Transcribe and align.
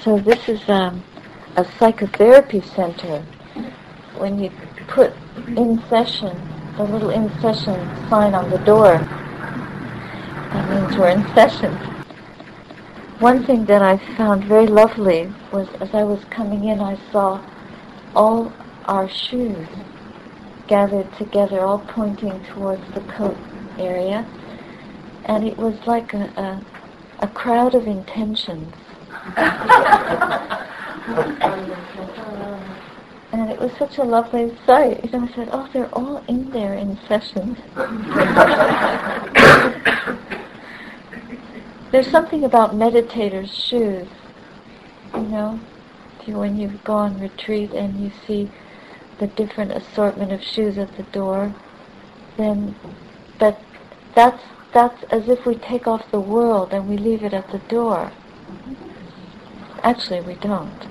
So 0.00 0.18
this 0.18 0.48
is 0.48 0.68
um, 0.68 1.02
a 1.56 1.64
psychotherapy 1.78 2.60
center. 2.60 3.20
When 4.18 4.38
you 4.38 4.50
put 4.86 5.12
in 5.56 5.82
session, 5.88 6.40
the 6.76 6.84
little 6.84 7.10
in 7.10 7.30
session 7.40 7.74
sign 8.08 8.34
on 8.34 8.50
the 8.50 8.58
door, 8.58 8.98
that 10.52 10.70
means 10.70 10.96
we're 10.96 11.08
in 11.08 11.24
session. 11.34 11.72
One 13.18 13.44
thing 13.44 13.64
that 13.66 13.80
I 13.80 13.96
found 14.16 14.44
very 14.44 14.66
lovely 14.66 15.32
was 15.52 15.68
as 15.80 15.94
I 15.94 16.04
was 16.04 16.24
coming 16.30 16.64
in, 16.64 16.80
I 16.80 16.98
saw 17.10 17.40
all 18.14 18.52
our 18.86 19.08
shoes 19.08 19.66
gathered 20.66 21.12
together, 21.16 21.60
all 21.60 21.78
pointing 21.78 22.42
towards 22.44 22.82
the 22.92 23.00
coat 23.00 23.36
area. 23.78 24.26
And 25.24 25.46
it 25.46 25.56
was 25.56 25.74
like 25.86 26.12
a, 26.12 26.24
a, 27.20 27.24
a 27.24 27.28
crowd 27.28 27.74
of 27.74 27.86
intentions. 27.86 28.74
and 33.32 33.50
it 33.50 33.58
was 33.58 33.72
such 33.78 33.98
a 33.98 34.04
lovely 34.04 34.54
sight. 34.66 35.10
Know, 35.12 35.22
I 35.22 35.34
said, 35.34 35.48
oh, 35.52 35.68
they're 35.72 35.94
all 35.94 36.22
in 36.28 36.50
there 36.50 36.74
in 36.74 36.98
session. 37.08 37.56
There's 41.90 42.10
something 42.10 42.44
about 42.44 42.74
meditators' 42.74 43.52
shoes, 43.52 44.08
you 45.14 45.20
know, 45.20 45.60
when 46.26 46.58
you 46.58 46.80
go 46.84 46.94
on 46.94 47.20
retreat 47.20 47.72
and 47.72 48.00
you 48.00 48.10
see 48.26 48.50
the 49.18 49.26
different 49.28 49.72
assortment 49.72 50.32
of 50.32 50.42
shoes 50.42 50.78
at 50.78 50.96
the 50.96 51.02
door, 51.04 51.54
then 52.36 52.74
but 53.38 53.60
that's 54.14 54.42
that's 54.72 55.02
as 55.04 55.28
if 55.28 55.46
we 55.46 55.54
take 55.54 55.86
off 55.86 56.10
the 56.10 56.20
world 56.20 56.72
and 56.72 56.88
we 56.88 56.96
leave 56.96 57.22
it 57.22 57.32
at 57.32 57.50
the 57.52 57.58
door. 57.58 58.10
Actually, 59.84 60.22
we 60.22 60.34
don't. 60.36 60.88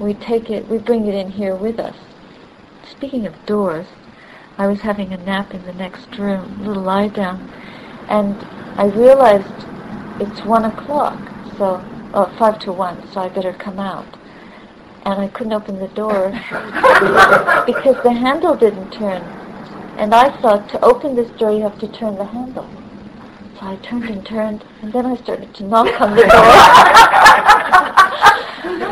We 0.00 0.14
take 0.14 0.48
it, 0.48 0.66
we 0.68 0.78
bring 0.78 1.06
it 1.06 1.14
in 1.14 1.32
here 1.32 1.54
with 1.54 1.78
us. 1.78 1.94
Speaking 2.90 3.26
of 3.26 3.44
doors, 3.44 3.86
I 4.56 4.66
was 4.66 4.80
having 4.80 5.12
a 5.12 5.18
nap 5.18 5.52
in 5.52 5.62
the 5.66 5.74
next 5.74 6.16
room, 6.16 6.60
a 6.60 6.66
little 6.66 6.82
lie 6.82 7.08
down, 7.08 7.46
and 8.08 8.36
I 8.78 8.86
realized 8.86 9.66
it's 10.18 10.40
one 10.46 10.64
o'clock, 10.64 11.18
so 11.58 11.84
oh, 12.14 12.34
five 12.38 12.58
to 12.60 12.72
one, 12.72 13.06
so 13.12 13.20
I 13.20 13.28
better 13.28 13.52
come 13.52 13.78
out. 13.78 14.06
And 15.04 15.20
I 15.20 15.28
couldn't 15.28 15.52
open 15.52 15.78
the 15.78 15.88
door 15.88 16.30
because 17.66 18.02
the 18.02 18.16
handle 18.18 18.56
didn't 18.56 18.92
turn. 18.92 19.20
And 19.98 20.14
I 20.14 20.34
thought 20.40 20.70
to 20.70 20.82
open 20.82 21.16
this 21.16 21.30
door 21.32 21.52
you 21.52 21.64
have 21.64 21.78
to 21.80 21.88
turn 21.88 22.16
the 22.16 22.24
handle. 22.24 22.66
I 23.66 23.76
turned 23.76 24.04
and 24.04 24.26
turned, 24.26 24.62
and 24.82 24.92
then 24.92 25.06
I 25.06 25.16
started 25.16 25.54
to 25.54 25.64
knock 25.64 25.98
on 25.98 26.14
the 26.14 26.22
door, 26.22 26.30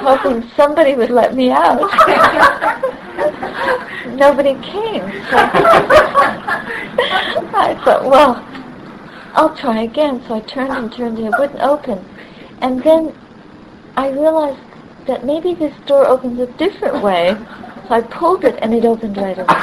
hoping 0.03 0.49
somebody 0.57 0.95
would 0.95 1.11
let 1.11 1.35
me 1.35 1.51
out. 1.51 1.79
Nobody 4.17 4.55
came. 4.63 5.03
So 5.29 5.37
I 7.55 7.75
thought, 7.85 8.05
well, 8.05 8.43
I'll 9.35 9.55
try 9.57 9.83
again. 9.83 10.23
So 10.27 10.37
I 10.37 10.41
turned 10.41 10.73
and 10.73 10.91
turned 10.91 11.19
and 11.19 11.29
it 11.29 11.35
wouldn't 11.39 11.61
open. 11.61 12.03
And 12.63 12.83
then 12.83 13.15
I 13.97 14.09
realized 14.11 14.59
that 15.07 15.27
maybe 15.27 15.53
this 15.55 15.75
door 15.87 16.07
opens 16.07 16.41
a 16.41 16.47
different 16.47 17.03
way. 17.03 17.37
So 17.89 17.95
I 17.95 18.01
pulled 18.01 18.45
it 18.45 18.59
and 18.63 18.73
it 18.73 18.87
opened 18.87 19.19
right 19.19 19.37
away. 19.37 19.47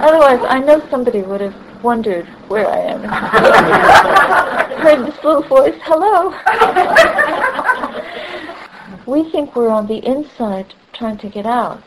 Otherwise, 0.00 0.40
I 0.48 0.60
know 0.64 0.80
somebody 0.88 1.20
would 1.20 1.42
have 1.42 1.65
wondered 1.86 2.26
where 2.48 2.66
I 2.66 2.78
am. 2.78 3.02
Heard 4.82 5.06
this 5.06 5.22
little 5.22 5.42
voice, 5.42 5.78
hello. 5.82 6.30
we 9.06 9.30
think 9.30 9.54
we're 9.54 9.68
on 9.70 9.86
the 9.86 10.04
inside 10.04 10.74
trying 10.92 11.16
to 11.18 11.28
get 11.28 11.46
out, 11.46 11.84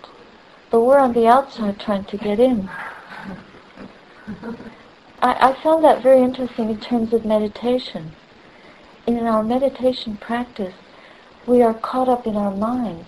but 0.72 0.80
we're 0.80 1.00
on 1.00 1.11
the 1.11 1.28
outside 1.28 1.81
trying 1.81 2.06
to 2.06 2.16
get 2.16 2.40
in. 2.40 2.69
I, 5.22 5.50
I 5.50 5.53
found 5.62 5.84
that 5.84 6.02
very 6.02 6.22
interesting 6.22 6.69
in 6.69 6.79
terms 6.79 7.12
of 7.12 7.25
meditation. 7.25 8.13
In 9.06 9.28
our 9.28 9.44
meditation 9.44 10.16
practice, 10.16 10.75
we 11.46 11.62
are 11.62 11.73
caught 11.73 12.07
up 12.07 12.25
in 12.25 12.38
our 12.38 12.56
minds, 12.56 13.06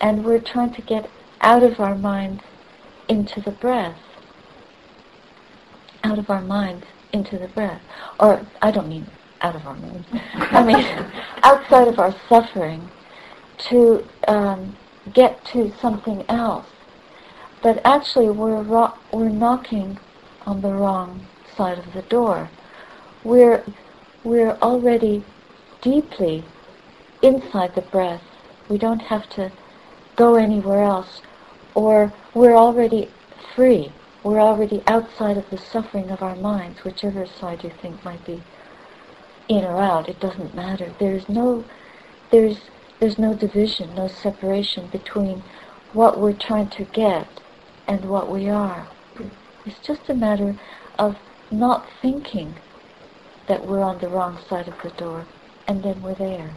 and 0.00 0.24
we're 0.24 0.40
trying 0.40 0.74
to 0.74 0.82
get 0.82 1.08
out 1.40 1.62
of 1.62 1.78
our 1.78 1.94
minds 1.94 2.42
into 3.08 3.40
the 3.40 3.52
breath. 3.52 4.13
Out 6.04 6.18
of 6.18 6.30
our 6.30 6.42
mind 6.42 6.86
into 7.12 7.38
the 7.38 7.48
breath. 7.48 7.80
Or, 8.20 8.46
I 8.62 8.70
don't 8.70 8.88
mean 8.88 9.06
out 9.40 9.56
of 9.56 9.66
our 9.66 9.74
mind. 9.74 10.04
I 10.34 10.62
mean 10.62 10.86
outside 11.42 11.88
of 11.88 11.98
our 11.98 12.14
suffering 12.28 12.88
to 13.70 14.06
um, 14.28 14.76
get 15.12 15.44
to 15.46 15.72
something 15.80 16.24
else. 16.28 16.66
But 17.62 17.80
actually, 17.84 18.28
we're, 18.30 18.62
ro- 18.62 18.94
we're 19.12 19.28
knocking 19.30 19.98
on 20.46 20.60
the 20.60 20.72
wrong 20.72 21.26
side 21.56 21.78
of 21.78 21.92
the 21.94 22.02
door. 22.02 22.50
We're, 23.22 23.64
we're 24.22 24.58
already 24.60 25.24
deeply 25.80 26.44
inside 27.22 27.74
the 27.74 27.80
breath. 27.82 28.22
We 28.68 28.76
don't 28.78 29.00
have 29.02 29.28
to 29.30 29.50
go 30.16 30.34
anywhere 30.34 30.82
else. 30.82 31.22
Or 31.74 32.12
we're 32.34 32.54
already 32.56 33.10
free. 33.54 33.92
We're 34.24 34.40
already 34.40 34.82
outside 34.86 35.36
of 35.36 35.50
the 35.50 35.58
suffering 35.58 36.10
of 36.10 36.22
our 36.22 36.34
minds, 36.34 36.82
whichever 36.82 37.26
side 37.26 37.62
you 37.62 37.70
think 37.70 38.02
might 38.06 38.24
be 38.24 38.42
in 39.48 39.64
or 39.64 39.82
out. 39.82 40.08
It 40.08 40.18
doesn't 40.18 40.54
matter. 40.54 40.94
There's 40.98 41.28
no, 41.28 41.66
there's, 42.30 42.56
there's 43.00 43.18
no 43.18 43.34
division, 43.34 43.94
no 43.94 44.08
separation 44.08 44.86
between 44.86 45.42
what 45.92 46.18
we're 46.18 46.32
trying 46.32 46.70
to 46.70 46.84
get 46.84 47.28
and 47.86 48.06
what 48.06 48.30
we 48.30 48.48
are. 48.48 48.88
It's 49.66 49.86
just 49.86 50.08
a 50.08 50.14
matter 50.14 50.56
of 50.98 51.18
not 51.50 51.86
thinking 52.00 52.54
that 53.46 53.66
we're 53.66 53.82
on 53.82 53.98
the 53.98 54.08
wrong 54.08 54.38
side 54.48 54.68
of 54.68 54.80
the 54.82 54.90
door, 54.90 55.26
and 55.68 55.82
then 55.82 56.00
we're 56.00 56.14
there. 56.14 56.52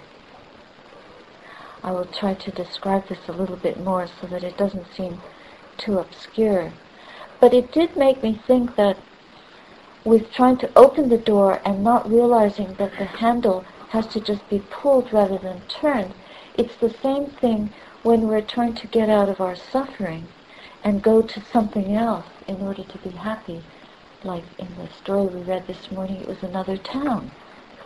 I 1.84 1.92
will 1.92 2.06
try 2.06 2.34
to 2.34 2.52
describe 2.52 3.10
this 3.10 3.28
a 3.28 3.34
little 3.34 3.58
bit 3.58 3.84
more 3.84 4.08
so 4.08 4.26
that 4.28 4.44
it 4.46 4.58
doesn't 4.58 4.88
seem 4.96 5.20
too 5.78 6.00
obscure. 6.00 6.72
But 7.40 7.54
it 7.54 7.72
did 7.72 7.96
make 7.96 8.24
me 8.24 8.40
think 8.48 8.76
that 8.76 8.98
with 10.04 10.32
trying 10.32 10.58
to 10.58 10.72
open 10.76 11.10
the 11.10 11.18
door 11.18 11.62
and 11.66 11.84
not 11.84 12.10
realizing 12.10 12.74
that 12.76 12.98
the 12.98 13.06
handle 13.06 13.66
has 13.90 14.08
to 14.08 14.20
just 14.20 14.48
be 14.50 14.60
pulled 14.70 15.12
rather 15.14 15.38
than 15.38 15.62
turned, 15.68 16.14
it's 16.58 16.76
the 16.78 16.90
same 16.90 17.28
thing 17.28 17.74
when 18.04 18.22
we're 18.22 18.42
trying 18.42 18.74
to 18.74 18.88
get 18.88 19.10
out 19.10 19.30
of 19.30 19.42
our 19.42 19.56
suffering 19.56 20.28
and 20.84 21.04
go 21.04 21.22
to 21.22 21.42
something 21.42 21.94
else 21.96 22.26
in 22.48 22.56
order 22.56 22.84
to 22.84 22.98
be 23.00 23.10
happy. 23.10 23.62
Like 24.24 24.46
in 24.58 24.68
the 24.76 24.90
story 24.90 25.28
we 25.28 25.42
read 25.42 25.68
this 25.68 25.92
morning, 25.92 26.22
it 26.22 26.28
was 26.28 26.42
another 26.42 26.78
town. 26.78 27.32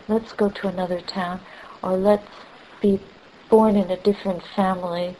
Let's 0.08 0.32
go 0.32 0.48
to 0.48 0.68
another 0.68 1.00
town, 1.00 1.40
or 1.82 1.96
let's 1.96 2.30
be 2.80 3.00
born 3.50 3.76
in 3.76 3.90
a 3.90 3.96
different 3.96 4.42
family, 4.42 5.16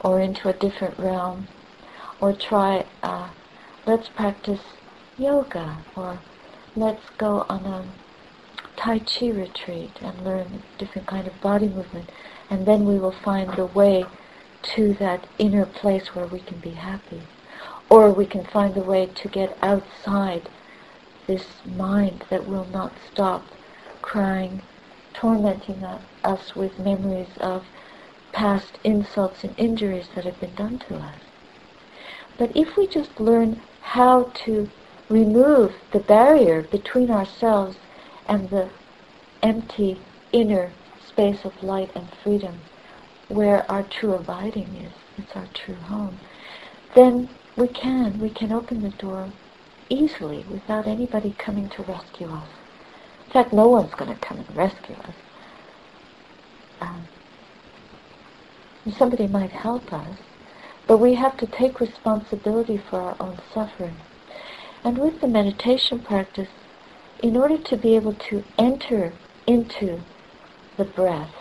or 0.00 0.20
into 0.20 0.48
a 0.48 0.52
different 0.52 0.98
realm, 0.98 1.48
or 2.20 2.32
try, 2.32 2.84
uh, 3.02 3.28
let's 3.86 4.08
practice 4.08 4.60
yoga, 5.16 5.78
or 5.94 6.18
let's 6.74 7.08
go 7.18 7.46
on 7.48 7.64
a 7.64 7.84
Tai 8.76 8.98
Chi 8.98 9.28
retreat 9.28 9.92
and 10.02 10.24
learn 10.24 10.46
a 10.60 10.78
different 10.78 11.06
kind 11.06 11.26
of 11.26 11.40
body 11.40 11.68
movement, 11.68 12.10
and 12.50 12.66
then 12.66 12.84
we 12.84 12.98
will 12.98 13.12
find 13.12 13.54
the 13.54 13.66
way 13.66 14.04
to 14.62 14.92
that 14.94 15.26
inner 15.38 15.64
place 15.64 16.14
where 16.14 16.26
we 16.26 16.40
can 16.40 16.58
be 16.58 16.70
happy. 16.70 17.22
Or 17.88 18.10
we 18.10 18.26
can 18.26 18.44
find 18.44 18.74
the 18.74 18.80
way 18.80 19.06
to 19.06 19.28
get 19.28 19.56
outside 19.62 20.48
this 21.28 21.46
mind 21.64 22.24
that 22.28 22.48
will 22.48 22.66
not 22.66 22.92
stop 23.12 23.44
crying, 24.02 24.62
tormenting 25.14 25.84
us 26.24 26.56
with 26.56 26.80
memories 26.80 27.36
of 27.40 27.64
past 28.32 28.78
insults 28.82 29.44
and 29.44 29.54
injuries 29.56 30.08
that 30.14 30.24
have 30.24 30.40
been 30.40 30.54
done 30.56 30.78
to 30.80 30.96
us. 30.96 31.20
But 32.36 32.54
if 32.56 32.76
we 32.76 32.86
just 32.86 33.20
learn 33.20 33.60
how 33.86 34.24
to 34.34 34.68
remove 35.08 35.72
the 35.92 36.00
barrier 36.00 36.62
between 36.62 37.08
ourselves 37.08 37.76
and 38.28 38.50
the 38.50 38.68
empty 39.42 40.00
inner 40.32 40.72
space 41.08 41.44
of 41.44 41.62
light 41.62 41.90
and 41.94 42.08
freedom 42.22 42.58
where 43.28 43.70
our 43.70 43.84
true 43.84 44.14
abiding 44.14 44.68
is, 44.76 44.92
it's 45.16 45.36
our 45.36 45.46
true 45.54 45.76
home, 45.76 46.18
then 46.94 47.28
we 47.56 47.68
can. 47.68 48.18
We 48.18 48.30
can 48.30 48.52
open 48.52 48.82
the 48.82 48.90
door 48.90 49.30
easily 49.88 50.44
without 50.50 50.86
anybody 50.86 51.34
coming 51.38 51.68
to 51.70 51.82
rescue 51.82 52.28
us. 52.28 52.48
In 53.26 53.32
fact, 53.32 53.52
no 53.52 53.68
one's 53.68 53.94
going 53.94 54.12
to 54.12 54.20
come 54.20 54.38
and 54.38 54.56
rescue 54.56 54.96
us. 54.96 55.14
Um, 56.80 57.08
somebody 58.92 59.28
might 59.28 59.50
help 59.52 59.92
us, 59.92 60.18
but 60.86 60.98
we 60.98 61.14
have 61.14 61.36
to 61.38 61.46
take 61.46 61.80
responsibility 61.80 62.76
for 62.76 63.00
our 63.00 63.16
own 63.20 63.38
suffering. 63.52 63.96
And 64.84 64.98
with 64.98 65.20
the 65.20 65.28
meditation 65.28 65.98
practice, 66.00 66.48
in 67.22 67.36
order 67.36 67.58
to 67.58 67.76
be 67.76 67.96
able 67.96 68.14
to 68.14 68.44
enter 68.58 69.12
into 69.46 70.00
the 70.76 70.84
breath 70.84 71.34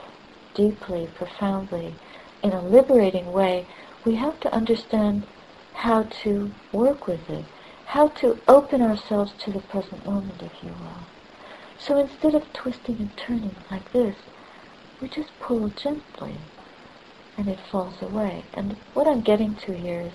deeply, 0.56 1.08
profoundly, 1.16 1.94
in 2.42 2.54
a 2.54 2.68
liberating 2.68 3.32
way, 3.32 3.68
we 4.04 4.16
have 4.16 4.40
to 4.40 4.54
understand 4.54 5.26
how 5.74 6.04
to 6.24 6.52
work 6.72 7.08
with 7.08 7.30
it, 7.30 7.46
how 7.86 8.08
to 8.08 8.40
open 8.48 8.82
ourselves 8.82 9.34
to 9.40 9.52
the 9.52 9.60
present 9.60 10.06
moment, 10.06 10.42
if 10.42 10.64
you 10.64 10.70
will. 10.70 11.06
So 11.78 12.00
instead 12.00 12.34
of 12.34 12.52
twisting 12.54 12.98
and 12.98 13.16
turning 13.18 13.56
like 13.70 13.92
this, 13.92 14.16
we 15.02 15.10
just 15.10 15.38
pull 15.40 15.70
gently 15.70 16.38
and 17.38 17.48
it 17.48 17.60
falls 17.72 18.02
away. 18.02 18.46
And 18.54 18.78
what 18.94 19.08
I'm 19.08 19.22
getting 19.22 19.56
to 19.56 19.74
here 19.74 20.02
is 20.02 20.14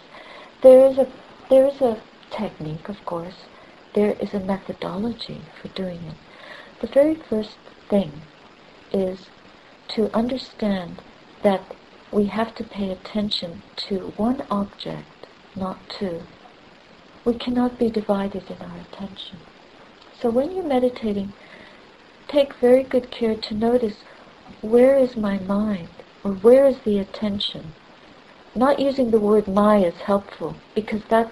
there 0.62 0.86
is 0.86 0.98
a 0.98 1.08
there 1.48 1.66
is 1.66 1.80
a 1.80 2.00
technique, 2.30 2.88
of 2.88 3.04
course. 3.04 3.46
There 3.94 4.12
is 4.20 4.32
a 4.34 4.40
methodology 4.40 5.42
for 5.60 5.68
doing 5.68 6.00
it. 6.04 6.14
The 6.80 6.86
very 6.86 7.16
first 7.16 7.56
thing 7.88 8.22
is 8.92 9.26
to 9.88 10.14
understand 10.16 11.02
that 11.42 11.62
we 12.12 12.26
have 12.26 12.54
to 12.56 12.64
pay 12.64 12.90
attention 12.90 13.62
to 13.88 14.12
one 14.16 14.44
object, 14.50 15.26
not 15.56 15.78
two. 15.88 16.22
We 17.24 17.34
cannot 17.34 17.78
be 17.78 17.90
divided 17.90 18.44
in 18.48 18.56
our 18.62 18.78
attention. 18.78 19.38
So 20.20 20.30
when 20.30 20.52
you're 20.54 20.64
meditating, 20.64 21.32
take 22.28 22.54
very 22.54 22.84
good 22.84 23.10
care 23.10 23.34
to 23.34 23.54
notice 23.54 23.96
where 24.60 24.96
is 24.96 25.16
my 25.16 25.38
mind 25.38 25.88
or 26.24 26.32
where 26.32 26.66
is 26.66 26.78
the 26.84 26.98
attention. 26.98 27.72
Not 28.54 28.80
using 28.80 29.10
the 29.10 29.20
word 29.20 29.46
my 29.46 29.78
is 29.78 29.94
helpful 29.94 30.56
because 30.74 31.02
that, 31.08 31.30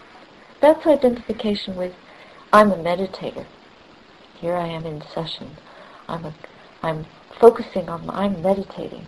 that's 0.61 0.87
identification 0.87 1.76
with 1.76 1.94
I'm 2.52 2.73
a 2.73 2.76
meditator. 2.76 3.44
Here 4.40 4.55
I 4.55 4.69
am 4.69 4.87
in 4.87 5.02
session. 5.02 5.56
I'm, 6.08 6.25
a, 6.25 6.35
I'm 6.82 7.06
focusing 7.38 7.88
on, 7.88 8.08
I'm 8.11 8.40
meditating. 8.40 9.06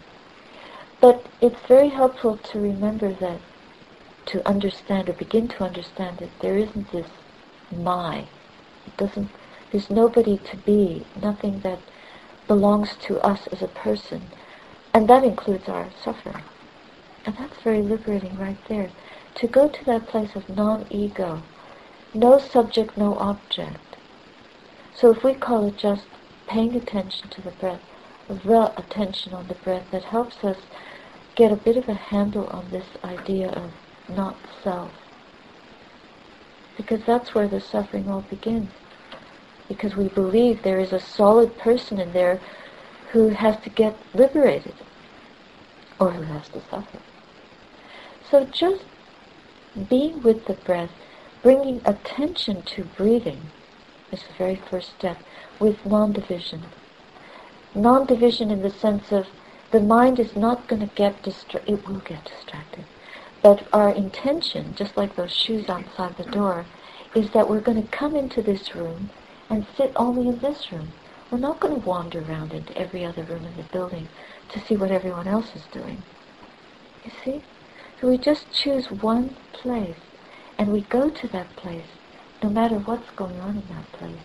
But 1.01 1.27
it's 1.41 1.61
very 1.67 1.89
helpful 1.89 2.37
to 2.37 2.61
remember 2.61 3.15
that, 3.15 3.41
to 4.27 4.47
understand 4.47 5.09
or 5.09 5.15
begin 5.15 5.49
to 5.49 5.65
understand 5.65 6.19
that 6.19 6.29
there 6.41 6.57
isn't 6.57 6.93
this 6.93 7.07
my. 7.75 8.27
It 8.87 8.97
doesn't, 8.99 9.31
there's 9.71 9.89
nobody 9.89 10.37
to 10.37 10.57
be, 10.59 11.07
nothing 11.21 11.61
that 11.61 11.79
belongs 12.47 12.97
to 13.03 13.19
us 13.21 13.47
as 13.47 13.63
a 13.63 13.69
person. 13.69 14.23
And 14.93 15.09
that 15.09 15.25
includes 15.25 15.69
our 15.69 15.89
suffering. 16.03 16.43
And 17.25 17.37
that's 17.37 17.63
very 17.63 17.83
liberating 17.83 18.37
right 18.39 18.59
there. 18.69 18.91
To 19.37 19.47
go 19.47 19.69
to 19.69 19.85
that 19.85 20.09
place 20.09 20.35
of 20.35 20.49
non-ego, 20.49 21.43
no 22.13 22.39
subject, 22.39 22.97
no 22.97 23.15
object. 23.15 23.97
So 24.95 25.11
if 25.11 25.23
we 25.23 25.35
call 25.35 25.69
it 25.69 25.77
just 25.77 26.07
paying 26.49 26.75
attention 26.75 27.29
to 27.31 27.41
the 27.41 27.53
breath, 27.53 27.81
the 28.29 28.73
attention 28.77 29.33
on 29.33 29.49
the 29.49 29.55
breath 29.55 29.91
that 29.93 30.05
helps 30.05 30.43
us 30.45 30.59
get 31.37 31.53
a 31.53 31.57
bit 31.57 31.77
of 31.77 31.89
a 31.89 31.95
handle 31.95 32.47
on 32.49 32.71
this 32.71 32.87
idea 33.05 33.49
of 33.49 33.71
not 34.09 34.37
self. 34.63 34.91
Because 36.77 37.01
that's 37.07 37.35
where 37.35 37.49
the 37.49 37.61
suffering 37.61 38.09
all 38.11 38.23
begins. 38.23 38.71
Because 39.69 39.95
we 39.95 40.09
believe 40.09 40.63
there 40.63 40.81
is 40.81 40.93
a 40.93 41.01
solid 41.01 41.57
person 41.57 42.01
in 42.01 42.13
there 42.13 42.41
who 43.13 43.29
has 43.29 43.57
to 43.63 43.71
get 43.71 43.97
liberated 44.15 44.75
or 45.99 46.13
who 46.13 46.23
has 46.23 46.49
to 46.49 46.61
suffer. 46.71 46.99
So 48.31 48.45
just 48.45 48.85
being 49.89 50.23
with 50.23 50.47
the 50.47 50.55
breath, 50.55 50.91
bringing 51.43 51.81
attention 51.85 52.63
to 52.63 52.85
breathing 52.97 53.41
is 54.13 54.23
the 54.23 54.35
very 54.39 54.57
first 54.71 54.91
step 54.99 55.19
with 55.59 55.85
non-division. 55.85 56.63
Non-division 57.75 58.51
in 58.51 58.63
the 58.63 58.71
sense 58.71 59.13
of 59.13 59.27
the 59.71 59.81
mind 59.81 60.19
is 60.19 60.37
not 60.37 60.67
going 60.69 60.81
to 60.81 60.95
get 60.95 61.23
distracted. 61.23 61.73
It 61.73 61.89
will 61.89 62.01
get 62.01 62.25
distracted. 62.25 62.85
But 63.43 63.67
our 63.73 63.91
intention, 63.91 64.75
just 64.75 64.97
like 64.97 65.17
those 65.17 65.33
shoes 65.33 65.69
outside 65.69 66.17
the 66.17 66.25
door, 66.25 66.67
is 67.15 67.31
that 67.31 67.49
we're 67.49 67.61
going 67.61 67.83
to 67.83 67.89
come 67.89 68.15
into 68.15 68.43
this 68.43 68.75
room 68.75 69.11
and 69.49 69.67
sit 69.77 69.93
only 69.97 70.29
in 70.29 70.39
this 70.41 70.71
room. 70.71 70.89
We're 71.31 71.39
not 71.39 71.61
going 71.61 71.81
to 71.81 71.87
wander 71.87 72.21
around 72.21 72.53
into 72.53 72.77
every 72.77 73.05
other 73.05 73.23
room 73.23 73.45
in 73.45 73.57
the 73.57 73.63
building 73.71 74.09
to 74.49 74.59
see 74.59 74.77
what 74.77 74.91
everyone 74.91 75.29
else 75.29 75.55
is 75.55 75.63
doing. 75.71 76.03
You 77.05 77.13
see? 77.25 77.41
So 78.01 78.09
we 78.09 78.19
just 78.19 78.53
choose 78.53 78.91
one 78.91 79.37
place 79.53 80.01
and 80.59 80.73
we 80.73 80.81
go 80.83 81.09
to 81.09 81.29
that 81.29 81.55
place 81.55 81.87
no 82.43 82.51
matter 82.51 82.77
what's 82.77 83.11
going 83.13 83.39
on 83.41 83.59
in 83.59 83.69
that 83.69 83.93
place. 83.93 84.25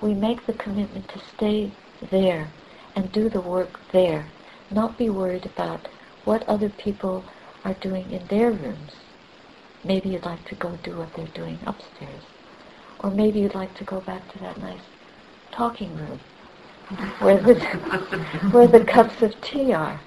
We 0.00 0.14
make 0.14 0.46
the 0.46 0.54
commitment 0.54 1.08
to 1.10 1.18
stay 1.18 1.72
there 2.10 2.48
and 2.94 3.12
do 3.12 3.28
the 3.28 3.40
work 3.42 3.80
there 3.92 4.26
not 4.70 4.96
be 4.96 5.10
worried 5.10 5.46
about 5.46 5.88
what 6.24 6.48
other 6.48 6.70
people 6.70 7.24
are 7.64 7.74
doing 7.74 8.10
in 8.12 8.26
their 8.28 8.50
rooms. 8.50 8.92
Maybe 9.84 10.08
you'd 10.10 10.24
like 10.24 10.48
to 10.48 10.54
go 10.54 10.78
do 10.82 10.96
what 10.96 11.14
they're 11.14 11.26
doing 11.26 11.58
upstairs. 11.66 12.22
Or 13.00 13.10
maybe 13.10 13.40
you'd 13.40 13.54
like 13.54 13.74
to 13.74 13.84
go 13.84 14.00
back 14.00 14.32
to 14.32 14.38
that 14.38 14.58
nice 14.58 14.80
talking 15.52 15.94
room 15.94 16.20
where 17.18 17.38
the, 17.38 17.54
where 18.52 18.66
the 18.66 18.84
cups 18.84 19.22
of 19.22 19.40
tea 19.40 19.72
are. 19.72 20.00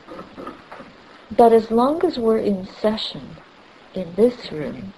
But 1.35 1.53
as 1.53 1.71
long 1.71 2.03
as 2.05 2.17
we're 2.17 2.39
in 2.39 2.65
session 2.65 3.37
in 3.93 4.15
this 4.15 4.51
room 4.51 4.93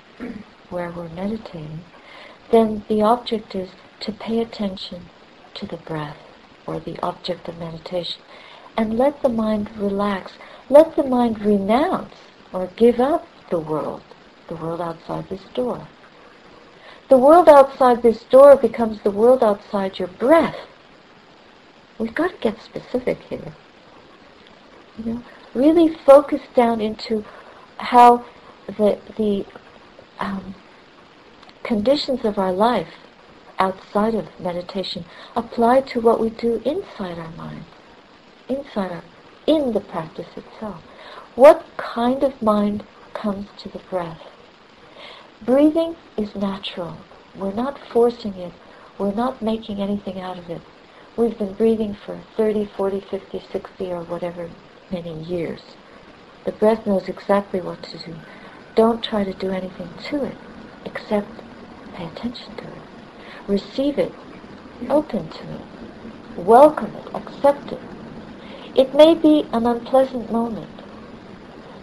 where 0.69 0.91
we're 0.91 1.09
meditating, 1.09 1.81
then 2.51 2.83
the 2.87 3.01
object 3.01 3.55
is 3.55 3.69
to 4.01 4.11
pay 4.11 4.39
attention 4.39 5.09
to 5.55 5.65
the 5.65 5.77
breath 5.77 6.17
or 6.65 6.79
the 6.79 6.99
object 7.01 7.47
of 7.47 7.57
meditation 7.57 8.21
and 8.77 8.97
let 8.97 9.21
the 9.21 9.29
mind 9.29 9.69
relax. 9.77 10.33
Let 10.69 10.95
the 10.95 11.03
mind 11.03 11.41
renounce 11.41 12.15
or 12.53 12.67
give 12.75 12.99
up 12.99 13.27
the 13.49 13.59
world, 13.59 14.01
the 14.47 14.55
world 14.55 14.81
outside 14.81 15.29
this 15.29 15.43
door. 15.53 15.87
The 17.09 17.17
world 17.17 17.49
outside 17.49 18.01
this 18.01 18.23
door 18.23 18.55
becomes 18.55 19.01
the 19.01 19.11
world 19.11 19.43
outside 19.43 19.99
your 19.99 20.07
breath. 20.07 20.55
We've 22.01 22.15
got 22.15 22.31
to 22.31 22.37
get 22.37 22.61
specific 22.61 23.19
here. 23.29 23.53
You 24.97 25.13
know, 25.13 25.23
really 25.53 25.87
focus 25.93 26.41
down 26.55 26.81
into 26.81 27.23
how 27.77 28.25
the 28.65 28.97
the 29.17 29.45
um, 30.19 30.55
conditions 31.63 32.25
of 32.25 32.37
our 32.37 32.51
life 32.51 32.93
outside 33.59 34.15
of 34.15 34.27
meditation 34.39 35.05
apply 35.35 35.81
to 35.81 36.01
what 36.01 36.19
we 36.19 36.29
do 36.31 36.61
inside 36.65 37.19
our 37.19 37.31
mind 37.31 37.65
inside 38.51 38.91
our, 38.91 39.03
in 39.47 39.73
the 39.73 39.79
practice 39.79 40.27
itself. 40.35 40.81
What 41.35 41.65
kind 41.77 42.23
of 42.23 42.41
mind 42.41 42.83
comes 43.13 43.47
to 43.59 43.69
the 43.69 43.79
breath? 43.79 44.21
Breathing 45.41 45.95
is 46.17 46.35
natural. 46.35 46.97
We're 47.35 47.53
not 47.53 47.79
forcing 47.79 48.35
it. 48.35 48.53
We're 48.97 49.13
not 49.13 49.41
making 49.41 49.81
anything 49.81 50.19
out 50.19 50.37
of 50.37 50.49
it. 50.49 50.61
We've 51.21 51.37
been 51.37 51.53
breathing 51.53 51.93
for 51.93 52.19
30, 52.35 52.65
40, 52.65 52.99
50, 52.99 53.43
60, 53.51 53.91
or 53.91 54.01
whatever 54.01 54.49
many 54.91 55.21
years. 55.25 55.61
The 56.45 56.51
breath 56.51 56.87
knows 56.87 57.07
exactly 57.07 57.61
what 57.61 57.83
to 57.83 57.97
do. 57.99 58.15
Don't 58.73 59.03
try 59.03 59.23
to 59.23 59.33
do 59.33 59.51
anything 59.51 59.89
to 60.05 60.23
it, 60.23 60.33
except 60.83 61.27
pay 61.93 62.07
attention 62.07 62.55
to 62.55 62.63
it. 62.63 62.81
Receive 63.47 63.99
it, 63.99 64.11
open 64.89 65.29
to 65.29 65.43
it, 65.43 65.61
welcome 66.37 66.91
it, 66.95 67.13
accept 67.13 67.71
it, 67.71 67.79
it 68.73 68.95
may 68.95 69.13
be 69.13 69.45
an 69.53 69.67
unpleasant 69.67 70.31
moment. 70.31 70.81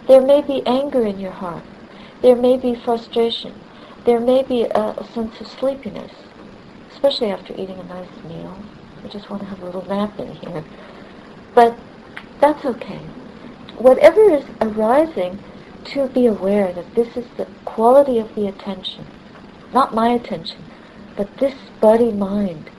There 0.09 0.21
may 0.21 0.41
be 0.41 0.63
anger 0.65 1.05
in 1.05 1.17
your 1.17 1.31
heart. 1.31 1.63
There 2.21 2.35
may 2.35 2.57
be 2.57 2.75
frustration. 2.75 3.53
There 4.03 4.19
may 4.19 4.43
be 4.43 4.63
a, 4.63 4.95
a 4.97 5.07
sense 5.13 5.39
of 5.39 5.47
sleepiness, 5.47 6.11
especially 6.91 7.31
after 7.31 7.53
eating 7.53 7.79
a 7.79 7.83
nice 7.85 8.23
meal. 8.27 8.57
You 9.03 9.09
just 9.09 9.29
want 9.29 9.41
to 9.43 9.47
have 9.49 9.61
a 9.61 9.65
little 9.65 9.85
nap 9.85 10.19
in 10.19 10.33
here. 10.35 10.63
But 11.55 11.77
that's 12.39 12.65
okay. 12.65 13.01
Whatever 13.77 14.29
is 14.29 14.45
arising, 14.61 15.39
to 15.85 16.07
be 16.07 16.25
aware 16.25 16.71
that 16.73 16.93
this 16.95 17.15
is 17.15 17.25
the 17.37 17.47
quality 17.65 18.19
of 18.19 18.35
the 18.35 18.47
attention. 18.47 19.05
Not 19.73 19.93
my 19.93 20.09
attention, 20.09 20.63
but 21.15 21.37
this 21.37 21.55
body-mind. 21.79 22.69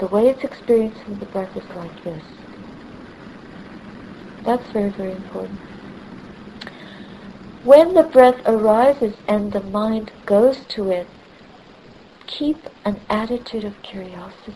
The 0.00 0.06
way 0.06 0.28
it's 0.28 0.44
experiencing 0.44 1.18
the 1.18 1.26
breath 1.26 1.56
is 1.56 1.68
like 1.74 2.04
this. 2.04 2.22
That's 4.44 4.70
very, 4.70 4.90
very 4.90 5.12
important. 5.12 5.58
When 7.64 7.94
the 7.94 8.04
breath 8.04 8.40
arises 8.46 9.14
and 9.26 9.52
the 9.52 9.60
mind 9.60 10.12
goes 10.24 10.60
to 10.68 10.90
it, 10.90 11.06
keep 12.26 12.68
an 12.84 13.00
attitude 13.10 13.64
of 13.64 13.82
curiosity. 13.82 14.54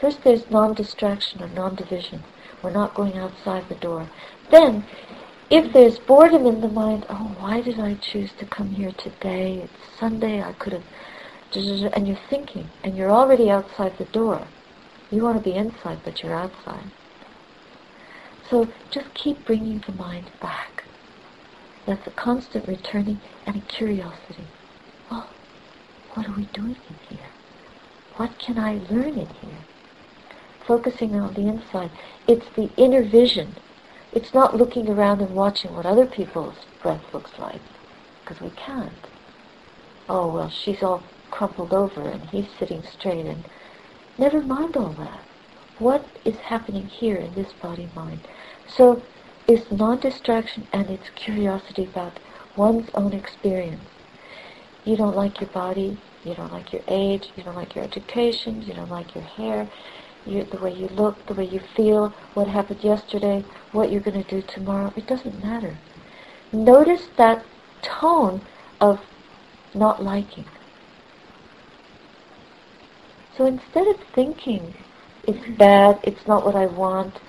First 0.00 0.24
there's 0.24 0.50
non-distraction 0.50 1.42
or 1.42 1.48
non-division. 1.48 2.22
We're 2.62 2.70
not 2.70 2.94
going 2.94 3.16
outside 3.16 3.68
the 3.68 3.74
door. 3.74 4.10
Then, 4.50 4.84
if 5.50 5.72
there's 5.72 5.98
boredom 5.98 6.46
in 6.46 6.60
the 6.60 6.68
mind, 6.68 7.06
oh, 7.08 7.34
why 7.38 7.60
did 7.60 7.78
I 7.78 7.94
choose 7.94 8.32
to 8.38 8.46
come 8.46 8.70
here 8.70 8.92
today? 8.92 9.58
It's 9.64 9.98
Sunday, 9.98 10.42
I 10.42 10.52
could 10.52 10.72
have... 10.72 10.84
And 11.54 12.06
you're 12.08 12.18
thinking, 12.28 12.68
and 12.82 12.96
you're 12.96 13.10
already 13.10 13.50
outside 13.50 13.96
the 13.96 14.04
door. 14.04 14.46
You 15.10 15.22
want 15.22 15.38
to 15.38 15.50
be 15.50 15.56
inside, 15.56 16.00
but 16.04 16.22
you're 16.22 16.34
outside. 16.34 16.90
So 18.50 18.68
just 18.90 19.14
keep 19.14 19.46
bringing 19.46 19.82
the 19.86 19.92
mind 19.92 20.30
back. 20.40 20.84
That's 21.86 22.06
a 22.06 22.10
constant 22.10 22.66
returning 22.68 23.20
and 23.46 23.56
a 23.56 23.60
curiosity. 23.60 24.48
Well, 25.10 25.28
what 26.14 26.28
are 26.28 26.32
we 26.32 26.46
doing 26.46 26.76
in 26.88 27.16
here? 27.16 27.26
What 28.16 28.38
can 28.38 28.58
I 28.58 28.80
learn 28.90 29.14
in 29.18 29.26
here? 29.26 29.58
Focusing 30.66 31.14
on 31.14 31.34
the 31.34 31.46
inside. 31.46 31.90
It's 32.26 32.48
the 32.56 32.70
inner 32.76 33.02
vision. 33.02 33.54
It's 34.12 34.34
not 34.34 34.56
looking 34.56 34.88
around 34.88 35.20
and 35.20 35.34
watching 35.34 35.74
what 35.74 35.86
other 35.86 36.06
people's 36.06 36.56
breath 36.82 37.02
looks 37.12 37.38
like, 37.38 37.60
because 38.22 38.40
we 38.40 38.50
can't. 38.50 38.92
Oh, 40.08 40.32
well, 40.32 40.50
she's 40.50 40.82
all 40.82 41.02
crumpled 41.30 41.72
over 41.72 42.02
and 42.02 42.24
he's 42.30 42.48
sitting 42.58 42.82
straight 42.82 43.26
and 43.26 43.44
never 44.18 44.40
mind 44.40 44.76
all 44.76 44.94
that. 44.94 45.20
What 45.78 46.06
is 46.24 46.36
happening 46.36 46.86
here 46.86 47.16
in 47.16 47.34
this 47.34 47.52
body-mind? 47.52 48.20
So 48.66 49.02
it's 49.46 49.70
non-distraction 49.70 50.66
and 50.72 50.88
it's 50.88 51.10
curiosity 51.14 51.84
about 51.84 52.18
one's 52.56 52.88
own 52.94 53.12
experience. 53.12 53.84
You 54.84 54.96
don't 54.96 55.16
like 55.16 55.40
your 55.40 55.50
body, 55.50 55.98
you 56.24 56.34
don't 56.34 56.52
like 56.52 56.72
your 56.72 56.82
age, 56.88 57.30
you 57.36 57.42
don't 57.42 57.56
like 57.56 57.74
your 57.74 57.84
education, 57.84 58.62
you 58.62 58.72
don't 58.72 58.90
like 58.90 59.14
your 59.14 59.24
hair, 59.24 59.68
you, 60.26 60.44
the 60.44 60.58
way 60.58 60.72
you 60.72 60.88
look, 60.88 61.24
the 61.26 61.34
way 61.34 61.44
you 61.44 61.60
feel, 61.74 62.10
what 62.34 62.48
happened 62.48 62.82
yesterday, 62.82 63.44
what 63.72 63.90
you're 63.90 64.00
going 64.00 64.22
to 64.22 64.30
do 64.30 64.42
tomorrow. 64.42 64.92
It 64.96 65.06
doesn't 65.06 65.42
matter. 65.42 65.76
Notice 66.52 67.08
that 67.16 67.44
tone 67.82 68.42
of 68.80 69.00
not 69.74 70.02
liking. 70.02 70.44
So 73.36 73.46
instead 73.46 73.86
of 73.86 73.96
thinking 74.14 74.74
it's 75.24 75.38
mm-hmm. 75.38 75.54
bad, 75.54 76.00
it's 76.02 76.26
not 76.26 76.44
what 76.44 76.54
I 76.54 76.66
want, 76.66 77.20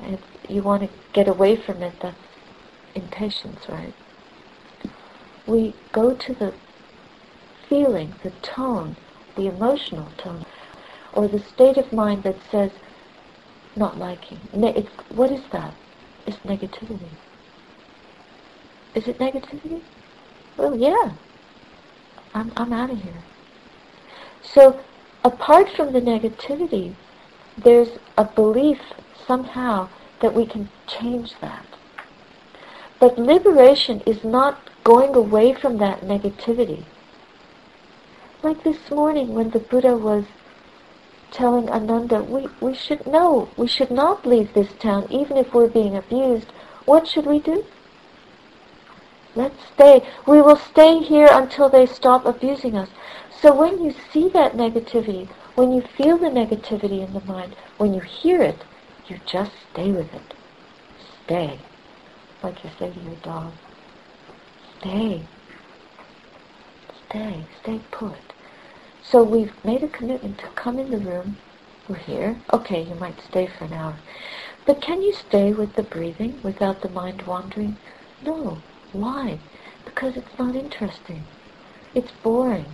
it's, 0.00 0.22
you 0.48 0.62
want 0.62 0.82
to 0.82 0.88
get 1.12 1.26
away 1.28 1.56
from 1.56 1.82
it, 1.82 1.94
that's 2.00 2.16
impatience, 2.94 3.68
right? 3.68 3.94
We 5.46 5.74
go 5.92 6.14
to 6.14 6.34
the 6.34 6.54
feeling, 7.68 8.14
the 8.22 8.30
tone, 8.42 8.96
the 9.36 9.46
emotional 9.46 10.08
tone, 10.18 10.44
or 11.12 11.28
the 11.28 11.38
state 11.38 11.76
of 11.76 11.92
mind 11.92 12.22
that 12.22 12.36
says 12.50 12.70
not 13.76 13.98
liking. 13.98 14.38
Ne- 14.54 14.86
what 15.10 15.30
is 15.30 15.42
that? 15.52 15.74
It's 16.26 16.36
negativity. 16.38 17.10
Is 18.94 19.08
it 19.08 19.18
negativity? 19.18 19.80
Well, 20.56 20.76
yeah. 20.76 21.12
I'm, 22.34 22.52
I'm 22.56 22.72
out 22.72 22.90
of 22.90 23.02
here. 23.02 23.22
So, 24.42 24.80
apart 25.24 25.68
from 25.70 25.92
the 25.92 26.00
negativity, 26.00 26.92
there's 27.58 27.98
a 28.16 28.24
belief 28.24 28.78
somehow 29.26 29.88
that 30.20 30.34
we 30.34 30.46
can 30.46 30.68
change 30.86 31.32
that. 31.40 31.66
But 32.98 33.18
liberation 33.18 34.00
is 34.06 34.24
not 34.24 34.70
going 34.84 35.14
away 35.14 35.54
from 35.54 35.78
that 35.78 36.02
negativity. 36.02 36.84
Like 38.42 38.62
this 38.64 38.90
morning 38.90 39.34
when 39.34 39.50
the 39.50 39.58
Buddha 39.58 39.96
was 39.96 40.24
telling 41.30 41.70
Ananda, 41.70 42.22
we, 42.22 42.48
we 42.60 42.74
should 42.74 43.06
know, 43.06 43.48
we 43.56 43.66
should 43.66 43.90
not 43.90 44.26
leave 44.26 44.52
this 44.52 44.72
town 44.78 45.06
even 45.10 45.36
if 45.36 45.54
we're 45.54 45.68
being 45.68 45.96
abused. 45.96 46.48
What 46.84 47.06
should 47.06 47.26
we 47.26 47.38
do? 47.38 47.64
Let's 49.34 49.62
stay. 49.74 50.06
We 50.26 50.42
will 50.42 50.56
stay 50.56 50.98
here 50.98 51.28
until 51.30 51.68
they 51.68 51.86
stop 51.86 52.26
abusing 52.26 52.76
us. 52.76 52.88
So 53.40 53.54
when 53.54 53.82
you 53.84 53.94
see 54.12 54.28
that 54.30 54.54
negativity, 54.54 55.28
when 55.54 55.72
you 55.72 55.82
feel 55.82 56.18
the 56.18 56.26
negativity 56.26 57.06
in 57.06 57.12
the 57.12 57.20
mind, 57.20 57.54
when 57.78 57.94
you 57.94 58.00
hear 58.00 58.42
it, 58.42 58.58
you 59.06 59.20
just 59.26 59.52
stay 59.72 59.92
with 59.92 60.12
it. 60.12 60.34
Stay. 61.24 61.60
Like 62.42 62.64
you 62.64 62.70
say 62.78 62.90
to 62.90 63.00
your 63.00 63.16
dog. 63.16 63.52
Stay. 64.78 65.22
Stay. 67.08 67.44
Stay 67.62 67.80
put. 67.90 68.29
So 69.10 69.24
we've 69.24 69.64
made 69.64 69.82
a 69.82 69.88
commitment 69.88 70.38
to 70.38 70.46
come 70.54 70.78
in 70.78 70.92
the 70.92 70.98
room. 70.98 71.36
We're 71.88 71.96
here. 71.96 72.36
Okay, 72.52 72.82
you 72.82 72.94
might 72.94 73.20
stay 73.20 73.48
for 73.48 73.64
an 73.64 73.72
hour. 73.72 73.96
But 74.66 74.80
can 74.80 75.02
you 75.02 75.12
stay 75.12 75.52
with 75.52 75.74
the 75.74 75.82
breathing 75.82 76.38
without 76.44 76.80
the 76.80 76.90
mind 76.90 77.22
wandering? 77.22 77.76
No. 78.24 78.58
Why? 78.92 79.40
Because 79.84 80.16
it's 80.16 80.38
not 80.38 80.54
interesting. 80.54 81.24
It's 81.92 82.12
boring. 82.22 82.66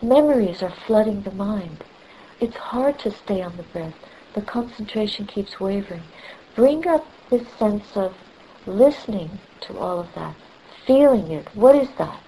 Memories 0.00 0.62
are 0.62 0.72
flooding 0.86 1.20
the 1.20 1.32
mind. 1.32 1.84
It's 2.40 2.56
hard 2.56 2.98
to 3.00 3.10
stay 3.10 3.42
on 3.42 3.58
the 3.58 3.62
breath. 3.64 3.94
The 4.32 4.40
concentration 4.40 5.26
keeps 5.26 5.60
wavering. 5.60 6.04
Bring 6.54 6.86
up 6.86 7.06
this 7.28 7.46
sense 7.58 7.94
of 7.94 8.14
listening 8.66 9.38
to 9.62 9.76
all 9.78 10.00
of 10.00 10.14
that, 10.14 10.34
feeling 10.86 11.30
it. 11.30 11.46
What 11.54 11.76
is 11.76 11.90
that? 11.98 12.22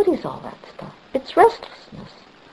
What 0.00 0.18
is 0.18 0.24
all 0.24 0.40
that 0.40 0.56
stuff? 0.74 0.94
It's 1.12 1.36
restlessness, 1.36 2.10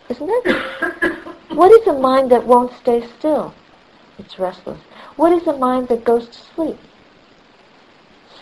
isn't 0.10 0.30
it? 0.30 1.13
what 1.56 1.72
is 1.72 1.88
a 1.88 1.94
mind 1.94 2.30
that 2.30 2.46
won't 2.46 2.74
stay 2.74 3.08
still? 3.18 3.54
It's 4.20 4.38
restless. 4.38 4.82
What 5.16 5.32
is 5.32 5.48
a 5.48 5.56
mind 5.56 5.88
that 5.88 6.04
goes 6.04 6.27
to 6.27 6.38
sleep? 6.38 6.77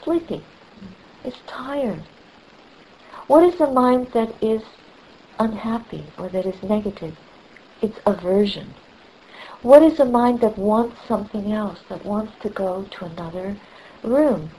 Sleepy. 0.03 0.43
It's 1.23 1.37
tired. 1.45 2.01
What 3.27 3.43
is 3.43 3.61
a 3.61 3.69
mind 3.69 4.07
that 4.13 4.33
is 4.43 4.63
unhappy 5.37 6.05
or 6.17 6.27
that 6.29 6.47
is 6.47 6.63
negative? 6.63 7.15
It's 7.83 7.99
aversion. 8.07 8.73
What 9.61 9.83
is 9.83 9.99
a 9.99 10.05
mind 10.05 10.41
that 10.41 10.57
wants 10.57 10.97
something 11.07 11.53
else, 11.53 11.77
that 11.89 12.03
wants 12.03 12.33
to 12.41 12.49
go 12.49 12.87
to 12.89 13.05
another 13.05 13.55
room 14.01 14.49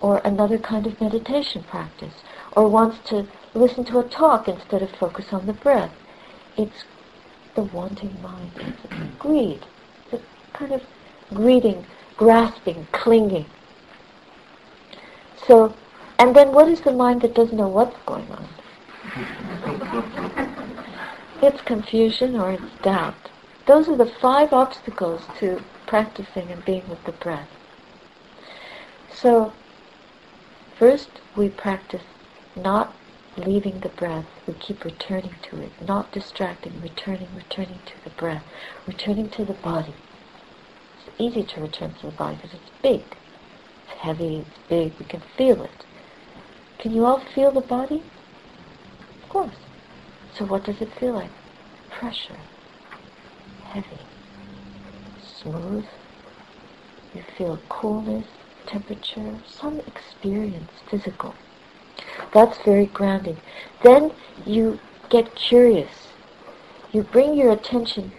or 0.00 0.22
another 0.24 0.56
kind 0.56 0.86
of 0.86 0.98
meditation 1.02 1.64
practice 1.64 2.14
or 2.56 2.66
wants 2.66 2.96
to 3.10 3.28
listen 3.54 3.84
to 3.84 3.98
a 3.98 4.08
talk 4.08 4.48
instead 4.48 4.82
of 4.82 4.90
focus 4.90 5.32
on 5.32 5.46
the 5.46 5.52
breath. 5.52 5.92
It's 6.56 6.84
the 7.54 7.62
wanting 7.62 8.20
mind. 8.22 8.52
It's 8.56 8.94
greed. 9.18 9.60
It's 10.12 10.24
kind 10.52 10.72
of 10.72 10.82
greeting, 11.34 11.84
grasping, 12.16 12.86
clinging. 12.92 13.46
So, 15.46 15.74
and 16.18 16.34
then 16.34 16.52
what 16.52 16.68
is 16.68 16.82
the 16.82 16.92
mind 16.92 17.22
that 17.22 17.34
doesn't 17.34 17.56
know 17.56 17.68
what's 17.68 17.96
going 18.06 18.30
on? 18.30 18.48
it's 21.42 21.60
confusion 21.62 22.36
or 22.36 22.52
it's 22.52 22.82
doubt. 22.82 23.30
Those 23.66 23.88
are 23.88 23.96
the 23.96 24.12
five 24.20 24.52
obstacles 24.52 25.22
to 25.38 25.62
practicing 25.86 26.50
and 26.50 26.64
being 26.64 26.88
with 26.88 27.02
the 27.04 27.12
breath. 27.12 27.48
So, 29.12 29.52
first 30.78 31.08
we 31.36 31.48
practice 31.48 32.02
not 32.56 32.94
leaving 33.40 33.80
the 33.80 33.88
breath, 33.88 34.26
we 34.46 34.54
keep 34.54 34.84
returning 34.84 35.34
to 35.42 35.60
it, 35.60 35.72
not 35.82 36.12
distracting, 36.12 36.80
returning, 36.80 37.34
returning 37.34 37.80
to 37.86 37.94
the 38.04 38.10
breath, 38.10 38.44
returning 38.86 39.28
to 39.30 39.44
the 39.44 39.54
body. 39.54 39.94
It's 41.06 41.20
easy 41.20 41.42
to 41.42 41.60
return 41.60 41.94
to 41.94 42.06
the 42.06 42.12
body 42.12 42.36
because 42.36 42.54
it's 42.54 42.70
big. 42.82 43.02
It's 43.84 43.98
heavy, 44.00 44.44
it's 44.46 44.58
big, 44.68 44.92
we 44.98 45.04
can 45.06 45.22
feel 45.36 45.62
it. 45.62 45.86
Can 46.78 46.92
you 46.92 47.04
all 47.04 47.20
feel 47.34 47.52
the 47.52 47.60
body? 47.60 48.02
Of 49.22 49.28
course. 49.28 49.56
So 50.34 50.44
what 50.44 50.64
does 50.64 50.80
it 50.80 50.92
feel 50.98 51.14
like? 51.14 51.30
Pressure. 51.90 52.38
Heavy. 53.64 54.00
Smooth. 55.42 55.84
You 57.14 57.22
feel 57.36 57.58
coolness, 57.68 58.26
temperature, 58.66 59.36
some 59.46 59.80
experience, 59.80 60.70
physical. 60.90 61.34
That's 62.32 62.58
very 62.64 62.86
grounding. 62.86 63.38
Then 63.82 64.12
you 64.46 64.78
get 65.08 65.34
curious. 65.34 66.08
You 66.92 67.02
bring 67.02 67.34
your 67.34 67.52
attention 67.52 68.12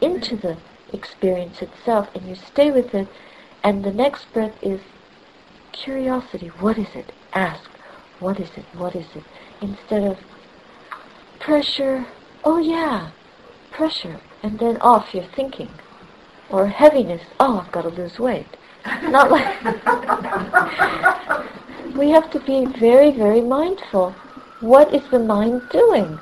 into 0.00 0.36
the 0.36 0.56
experience 0.92 1.62
itself 1.62 2.08
and 2.14 2.28
you 2.28 2.34
stay 2.34 2.70
with 2.70 2.94
it 2.94 3.08
and 3.62 3.84
the 3.84 3.92
next 3.92 4.32
breath 4.32 4.54
is 4.62 4.80
curiosity. 5.72 6.48
What 6.48 6.78
is 6.78 6.94
it? 6.94 7.12
Ask. 7.32 7.70
What 8.18 8.40
is 8.40 8.50
it? 8.56 8.64
What 8.74 8.96
is 8.96 9.06
it? 9.14 9.24
Instead 9.60 10.02
of 10.04 10.18
pressure. 11.38 12.06
Oh 12.44 12.58
yeah, 12.58 13.10
pressure. 13.70 14.20
And 14.42 14.58
then 14.58 14.78
off 14.78 15.14
you're 15.14 15.24
thinking. 15.24 15.70
Or 16.48 16.66
heaviness. 16.66 17.22
Oh, 17.38 17.60
I've 17.60 17.72
got 17.72 17.82
to 17.82 17.88
lose 17.90 18.18
weight. 18.18 18.46
Not 19.02 19.30
like 19.30 19.62
we 22.00 22.08
have 22.08 22.30
to 22.30 22.40
be 22.40 22.64
very, 22.64 23.10
very 23.10 23.42
mindful. 23.42 24.12
What 24.60 24.94
is 24.94 25.06
the 25.10 25.18
mind 25.18 25.60
doing? 25.70 26.18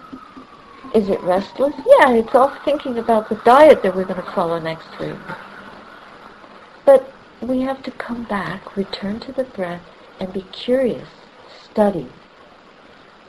Is 0.92 1.08
it 1.08 1.20
restless? 1.20 1.72
Yeah, 1.86 2.14
it's 2.14 2.34
off 2.34 2.64
thinking 2.64 2.98
about 2.98 3.28
the 3.28 3.36
diet 3.44 3.84
that 3.84 3.94
we're 3.94 4.04
going 4.04 4.20
to 4.20 4.32
follow 4.32 4.58
next 4.58 4.98
week. 4.98 5.14
But 6.84 7.12
we 7.40 7.60
have 7.60 7.80
to 7.84 7.92
come 7.92 8.24
back, 8.24 8.76
return 8.76 9.20
to 9.20 9.30
the 9.30 9.44
breath, 9.44 9.82
and 10.18 10.32
be 10.32 10.42
curious, 10.50 11.08
study. 11.62 12.08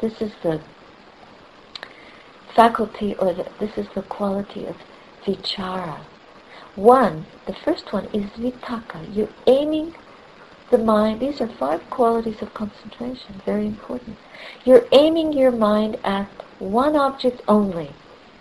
This 0.01 0.20
is 0.20 0.32
the 0.41 0.60
faculty, 2.56 3.13
or 3.20 3.32
the, 3.32 3.48
this 3.60 3.77
is 3.77 3.88
the 3.94 4.01
quality 4.01 4.65
of 4.65 4.75
vichara. 5.24 6.00
One, 6.75 7.27
the 7.46 7.53
first 7.53 7.94
one 7.94 8.06
is 8.06 8.25
vitaka. 8.32 9.15
You're 9.15 9.36
aiming 9.46 9.94
the 10.69 10.77
mind. 10.77 11.19
These 11.19 11.41
are 11.41 11.47
five 11.47 11.88
qualities 11.89 12.41
of 12.41 12.53
concentration, 12.53 13.41
very 13.45 13.65
important. 13.65 14.17
You're 14.65 14.85
aiming 14.91 15.33
your 15.33 15.51
mind 15.51 15.97
at 16.03 16.27
one 16.59 16.95
object 16.95 17.41
only. 17.47 17.91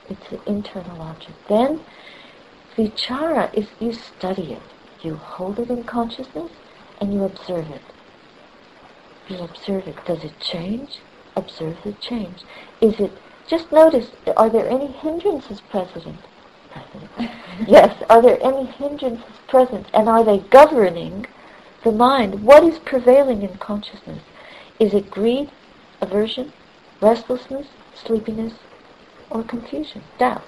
It's 0.08 0.32
an 0.32 0.40
internal 0.47 1.00
object. 1.02 1.37
Then, 1.49 1.80
vichara 2.76 3.52
is 3.54 3.68
you 3.80 3.92
study 3.92 4.52
it. 4.52 4.62
You 5.02 5.16
hold 5.16 5.58
it 5.58 5.70
in 5.70 5.85
consciousness 5.85 6.50
and 7.00 7.12
you 7.12 7.25
observe 7.25 7.70
it. 7.70 7.82
You 9.28 9.38
observe 9.38 9.87
it. 9.87 10.04
Does 10.06 10.25
it 10.25 10.40
change? 10.40 10.99
Observe 11.37 11.76
the 11.85 11.92
change. 11.92 12.42
Is 12.80 12.99
it, 12.99 13.12
just 13.47 13.70
notice, 13.70 14.11
are 14.37 14.50
there 14.50 14.68
any 14.68 14.88
hindrances 14.88 15.61
present? 15.61 16.18
yes, 17.66 18.02
are 18.08 18.23
there 18.23 18.38
any 18.42 18.66
hindrances 18.66 19.25
present? 19.47 19.87
And 19.94 20.08
are 20.08 20.25
they 20.25 20.38
governing 20.38 21.26
the 21.85 21.92
mind? 21.92 22.42
What 22.42 22.64
is 22.64 22.78
prevailing 22.78 23.42
in 23.42 23.56
consciousness? 23.58 24.23
Is 24.78 24.94
it 24.94 25.11
greed, 25.11 25.50
aversion, 26.00 26.52
restlessness, 27.00 27.68
sleepiness, 27.94 28.54
or 29.30 29.42
confusion, 29.42 30.02
doubt? 30.18 30.44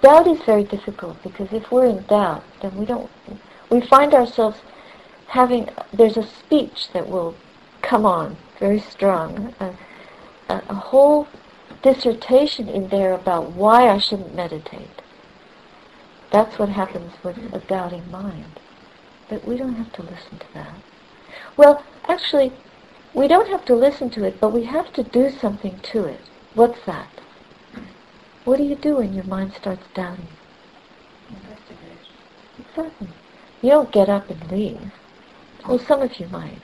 Doubt 0.00 0.26
is 0.26 0.40
very 0.42 0.64
difficult 0.64 1.22
because 1.22 1.52
if 1.52 1.70
we're 1.70 1.86
in 1.86 2.02
doubt, 2.04 2.42
then 2.60 2.76
we 2.76 2.84
don't, 2.84 3.10
we 3.70 3.80
find 3.80 4.14
ourselves 4.14 4.58
having, 5.28 5.68
there's 5.92 6.16
a 6.16 6.26
speech 6.26 6.88
that 6.92 7.08
will 7.08 7.36
come 7.82 8.04
on 8.04 8.36
very 8.58 8.80
strong, 8.80 9.54
a, 9.60 9.74
a, 10.48 10.62
a 10.68 10.74
whole 10.74 11.26
dissertation 11.82 12.68
in 12.68 12.88
there 12.88 13.12
about 13.12 13.52
why 13.52 13.88
I 13.88 13.98
shouldn't 13.98 14.34
meditate. 14.34 15.02
That's 16.30 16.58
what 16.58 16.68
happens 16.68 17.12
with 17.22 17.36
a 17.52 17.58
doubting 17.58 18.10
mind. 18.10 18.60
But 19.32 19.48
we 19.48 19.56
don't 19.56 19.76
have 19.76 19.90
to 19.94 20.02
listen 20.02 20.38
to 20.40 20.46
that. 20.52 20.74
Well, 21.56 21.82
actually, 22.06 22.52
we 23.14 23.28
don't 23.28 23.48
have 23.48 23.64
to 23.64 23.74
listen 23.74 24.10
to 24.10 24.24
it, 24.24 24.38
but 24.38 24.52
we 24.52 24.64
have 24.64 24.92
to 24.92 25.02
do 25.02 25.30
something 25.30 25.80
to 25.84 26.04
it. 26.04 26.20
What's 26.52 26.84
that? 26.84 27.08
What 28.44 28.58
do 28.58 28.64
you 28.64 28.76
do 28.76 28.96
when 28.96 29.14
your 29.14 29.24
mind 29.24 29.54
starts 29.54 29.86
doubting? 29.94 30.28
Exactly. 32.58 33.08
You 33.62 33.70
don't 33.70 33.90
get 33.90 34.10
up 34.10 34.28
and 34.28 34.52
leave. 34.52 34.92
Well, 35.66 35.78
some 35.78 36.02
of 36.02 36.20
you 36.20 36.28
might. 36.28 36.60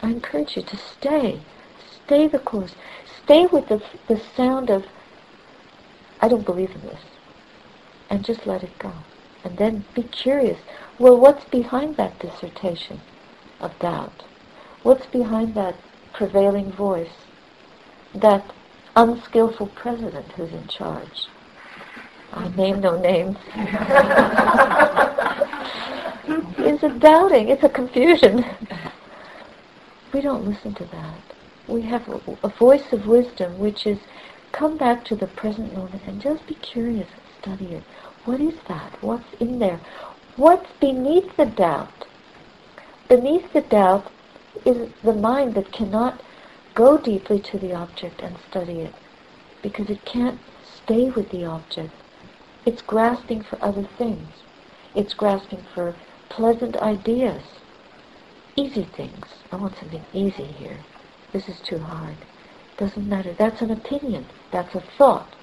I 0.00 0.10
encourage 0.10 0.56
you 0.56 0.62
to 0.62 0.76
stay. 0.76 1.40
Stay 2.04 2.28
the 2.28 2.38
course. 2.38 2.76
Stay 3.24 3.46
with 3.46 3.66
the, 3.66 3.82
the 4.06 4.22
sound 4.36 4.70
of, 4.70 4.84
I 6.20 6.28
don't 6.28 6.46
believe 6.46 6.70
in 6.70 6.82
this. 6.82 7.00
And 8.08 8.24
just 8.24 8.46
let 8.46 8.62
it 8.62 8.78
go. 8.78 8.92
And 9.44 9.58
then 9.58 9.84
be 9.92 10.04
curious. 10.04 10.60
Well, 11.02 11.18
what's 11.18 11.44
behind 11.46 11.96
that 11.96 12.20
dissertation 12.20 13.00
of 13.58 13.76
doubt? 13.80 14.22
What's 14.84 15.06
behind 15.06 15.56
that 15.56 15.74
prevailing 16.12 16.70
voice? 16.70 17.26
That 18.14 18.52
unskillful 18.94 19.66
president 19.74 20.30
who's 20.36 20.52
in 20.52 20.68
charge? 20.68 21.26
I 22.32 22.50
name 22.50 22.78
no 22.78 23.00
names. 23.00 23.36
it's 26.58 26.84
a 26.84 26.90
doubting. 26.90 27.48
It's 27.48 27.64
a 27.64 27.68
confusion. 27.68 28.44
we 30.12 30.20
don't 30.20 30.46
listen 30.46 30.72
to 30.74 30.84
that. 30.84 31.20
We 31.66 31.82
have 31.82 32.08
a, 32.08 32.20
a, 32.44 32.48
voice 32.48 32.92
of 32.92 33.08
wisdom 33.08 33.58
which 33.58 33.88
is 33.88 33.98
come 34.52 34.78
back 34.78 35.04
to 35.06 35.16
the 35.16 35.26
present 35.26 35.76
moment 35.76 36.02
and 36.06 36.22
just 36.22 36.46
be 36.46 36.54
curious 36.54 37.08
and 37.10 37.22
study 37.40 37.74
it. 37.74 37.82
What 38.24 38.40
is 38.40 38.54
that? 38.68 39.02
What's 39.02 39.34
in 39.40 39.58
there? 39.58 39.80
What's 40.36 40.70
beneath 40.80 41.36
the 41.36 41.46
doubt? 41.46 42.06
Beneath 43.08 43.52
the 43.52 43.60
doubt 43.60 44.10
is 44.64 44.90
the 45.02 45.12
mind 45.12 45.54
that 45.54 45.72
cannot 45.72 46.22
go 46.74 46.96
deeply 46.96 47.38
to 47.40 47.58
the 47.58 47.74
object 47.74 48.22
and 48.22 48.36
study 48.48 48.80
it 48.80 48.94
because 49.60 49.90
it 49.90 50.04
can't 50.04 50.40
stay 50.64 51.10
with 51.10 51.30
the 51.30 51.44
object. 51.44 51.92
It's 52.64 52.80
grasping 52.80 53.42
for 53.42 53.62
other 53.62 53.86
things. 53.98 54.28
It's 54.94 55.14
grasping 55.14 55.64
for 55.74 55.94
pleasant 56.28 56.76
ideas, 56.76 57.42
easy 58.56 58.84
things. 58.84 59.26
I 59.50 59.56
want 59.56 59.76
something 59.76 60.04
easy 60.14 60.44
here. 60.44 60.78
This 61.32 61.48
is 61.48 61.60
too 61.60 61.78
hard. 61.78 62.16
Doesn't 62.78 63.08
matter. 63.08 63.32
That's 63.32 63.60
an 63.60 63.70
opinion. 63.70 64.26
That's 64.50 64.74
a 64.74 64.80
thought. 64.80 65.34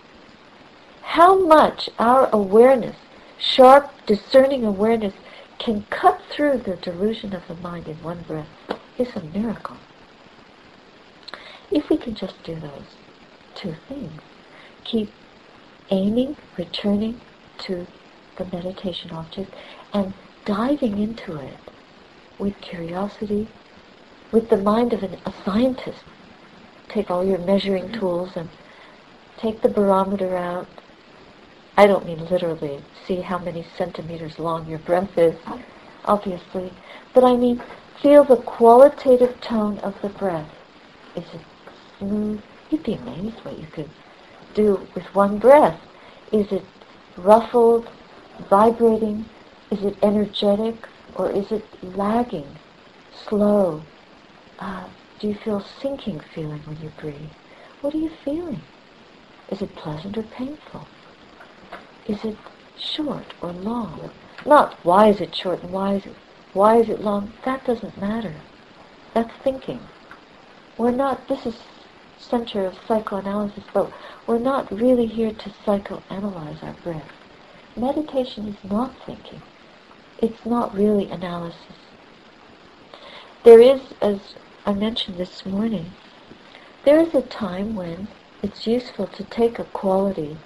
How 1.01 1.39
much 1.39 1.89
our 1.99 2.29
awareness, 2.31 2.95
sharp, 3.39 4.05
discerning 4.05 4.65
awareness, 4.65 5.13
can 5.57 5.83
cut 5.89 6.21
through 6.29 6.59
the 6.59 6.75
delusion 6.75 7.33
of 7.33 7.47
the 7.47 7.55
mind 7.55 7.87
in 7.87 8.01
one 8.03 8.23
breath 8.23 8.47
is 8.97 9.15
a 9.15 9.21
miracle. 9.21 9.77
If 11.71 11.89
we 11.89 11.97
can 11.97 12.15
just 12.15 12.43
do 12.43 12.55
those 12.55 12.95
two 13.55 13.75
things, 13.87 14.21
keep 14.83 15.11
aiming, 15.89 16.35
returning 16.57 17.19
to 17.59 17.87
the 18.37 18.45
meditation 18.45 19.11
object, 19.11 19.53
and 19.93 20.13
diving 20.45 20.99
into 20.99 21.35
it 21.35 21.57
with 22.39 22.59
curiosity, 22.61 23.47
with 24.31 24.49
the 24.49 24.57
mind 24.57 24.93
of 24.93 25.03
an, 25.03 25.17
a 25.25 25.33
scientist. 25.45 26.03
Take 26.87 27.11
all 27.11 27.23
your 27.23 27.37
measuring 27.39 27.91
tools 27.91 28.31
and 28.35 28.49
take 29.37 29.61
the 29.61 29.69
barometer 29.69 30.35
out. 30.35 30.67
I 31.79 31.87
don't 31.87 32.05
mean 32.05 32.25
literally 32.25 32.81
see 33.07 33.21
how 33.21 33.39
many 33.39 33.65
centimeters 33.77 34.37
long 34.37 34.67
your 34.67 34.79
breath 34.79 35.17
is, 35.17 35.37
obviously, 36.03 36.73
but 37.13 37.23
I 37.23 37.37
mean 37.37 37.63
feel 38.01 38.25
the 38.25 38.35
qualitative 38.35 39.39
tone 39.39 39.79
of 39.79 39.95
the 40.01 40.09
breath. 40.09 40.51
Is 41.15 41.23
it 41.33 41.39
smooth? 41.97 42.41
You'd 42.69 42.83
be 42.83 42.95
amazed 42.95 43.37
what 43.45 43.57
you 43.57 43.65
could 43.67 43.89
do 44.53 44.85
with 44.93 45.05
one 45.15 45.37
breath. 45.37 45.79
Is 46.33 46.51
it 46.51 46.65
ruffled, 47.15 47.87
vibrating, 48.49 49.25
is 49.71 49.85
it 49.85 49.95
energetic 50.03 50.85
or 51.15 51.31
is 51.31 51.49
it 51.49 51.63
lagging, 51.81 52.59
slow? 53.25 53.83
Uh, 54.59 54.83
do 55.21 55.29
you 55.29 55.33
feel 55.33 55.63
sinking 55.81 56.19
feeling 56.35 56.59
when 56.65 56.81
you 56.81 56.91
breathe? 56.99 57.31
What 57.79 57.93
are 57.95 57.99
you 57.99 58.11
feeling? 58.25 58.63
Is 59.49 59.61
it 59.61 59.73
pleasant 59.77 60.17
or 60.17 60.23
painful? 60.23 60.85
Is 62.09 62.25
it 62.25 62.37
short 62.77 63.35
or 63.39 63.51
long? 63.51 64.09
Not 64.43 64.73
why 64.83 65.09
is 65.09 65.21
it 65.21 65.35
short 65.35 65.61
and 65.61 65.71
why 65.71 65.93
is 65.93 66.05
it 66.07 66.15
why 66.53 66.77
is 66.77 66.89
it 66.89 67.01
long? 67.01 67.33
That 67.45 67.63
doesn't 67.63 68.01
matter. 68.01 68.33
That's 69.13 69.35
thinking. 69.43 69.79
We're 70.75 70.89
not 70.89 71.27
this 71.27 71.45
is 71.45 71.59
center 72.17 72.65
of 72.65 72.79
psychoanalysis, 72.87 73.63
but 73.71 73.91
we're 74.25 74.39
not 74.39 74.71
really 74.71 75.05
here 75.05 75.31
to 75.31 75.49
psychoanalyze 75.51 76.63
our 76.63 76.73
breath. 76.83 77.11
Meditation 77.77 78.47
is 78.47 78.71
not 78.71 78.91
thinking 79.05 79.43
it's 80.21 80.45
not 80.45 80.73
really 80.73 81.11
analysis. 81.11 81.77
There 83.43 83.61
is, 83.61 83.93
as 84.01 84.35
I 84.65 84.73
mentioned 84.73 85.17
this 85.17 85.45
morning, 85.45 85.91
there 86.85 86.99
is 86.99 87.13
a 87.13 87.21
time 87.21 87.75
when 87.75 88.07
it's 88.41 88.67
useful 88.67 89.05
to 89.07 89.23
take 89.25 89.59
a 89.59 89.63
quality 89.63 90.37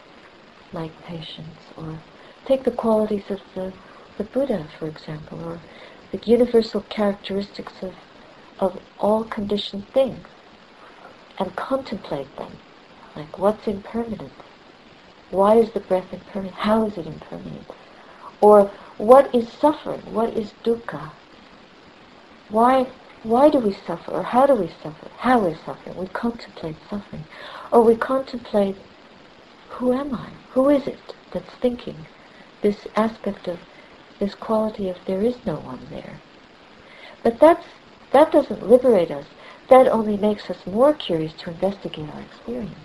like 0.73 1.03
patience 1.05 1.61
or 1.77 1.99
take 2.45 2.63
the 2.63 2.71
qualities 2.71 3.29
of 3.29 3.41
the, 3.55 3.73
the 4.17 4.23
Buddha, 4.23 4.67
for 4.79 4.87
example, 4.87 5.39
or 5.43 5.59
the 6.11 6.19
universal 6.29 6.81
characteristics 6.81 7.73
of, 7.81 7.93
of 8.59 8.81
all 8.99 9.23
conditioned 9.23 9.87
things 9.89 10.27
and 11.39 11.55
contemplate 11.55 12.35
them. 12.37 12.51
Like 13.15 13.37
what's 13.37 13.67
impermanent? 13.67 14.31
Why 15.29 15.55
is 15.55 15.71
the 15.71 15.79
breath 15.79 16.13
impermanent? 16.13 16.55
How 16.57 16.85
is 16.87 16.97
it 16.97 17.07
impermanent? 17.07 17.67
Or 18.41 18.71
what 18.97 19.33
is 19.33 19.49
suffering? 19.51 20.01
What 20.13 20.37
is 20.37 20.53
dukkha? 20.63 21.11
Why, 22.49 22.87
why 23.23 23.49
do 23.49 23.59
we 23.59 23.73
suffer? 23.73 24.11
Or 24.11 24.23
how 24.23 24.45
do 24.45 24.55
we 24.55 24.67
suffer? 24.83 25.09
How 25.17 25.45
is 25.45 25.57
suffering? 25.65 25.97
We 25.97 26.07
contemplate 26.07 26.77
suffering. 26.89 27.25
Or 27.71 27.81
we 27.83 27.95
contemplate, 27.95 28.77
who 29.73 29.93
am 29.93 30.13
I? 30.13 30.29
Who 30.51 30.69
is 30.69 30.87
it 30.87 31.15
that's 31.31 31.53
thinking? 31.55 32.05
This 32.61 32.87
aspect 32.95 33.47
of, 33.47 33.59
this 34.19 34.35
quality 34.35 34.89
of 34.89 34.97
there 35.05 35.21
is 35.21 35.35
no 35.45 35.55
one 35.55 35.79
there. 35.89 36.19
But 37.23 37.39
that's, 37.39 37.65
that 38.11 38.31
doesn't 38.31 38.67
liberate 38.67 39.11
us. 39.11 39.25
That 39.69 39.87
only 39.87 40.17
makes 40.17 40.49
us 40.49 40.65
more 40.67 40.93
curious 40.93 41.33
to 41.33 41.49
investigate 41.49 42.09
our 42.13 42.21
experience. 42.21 42.75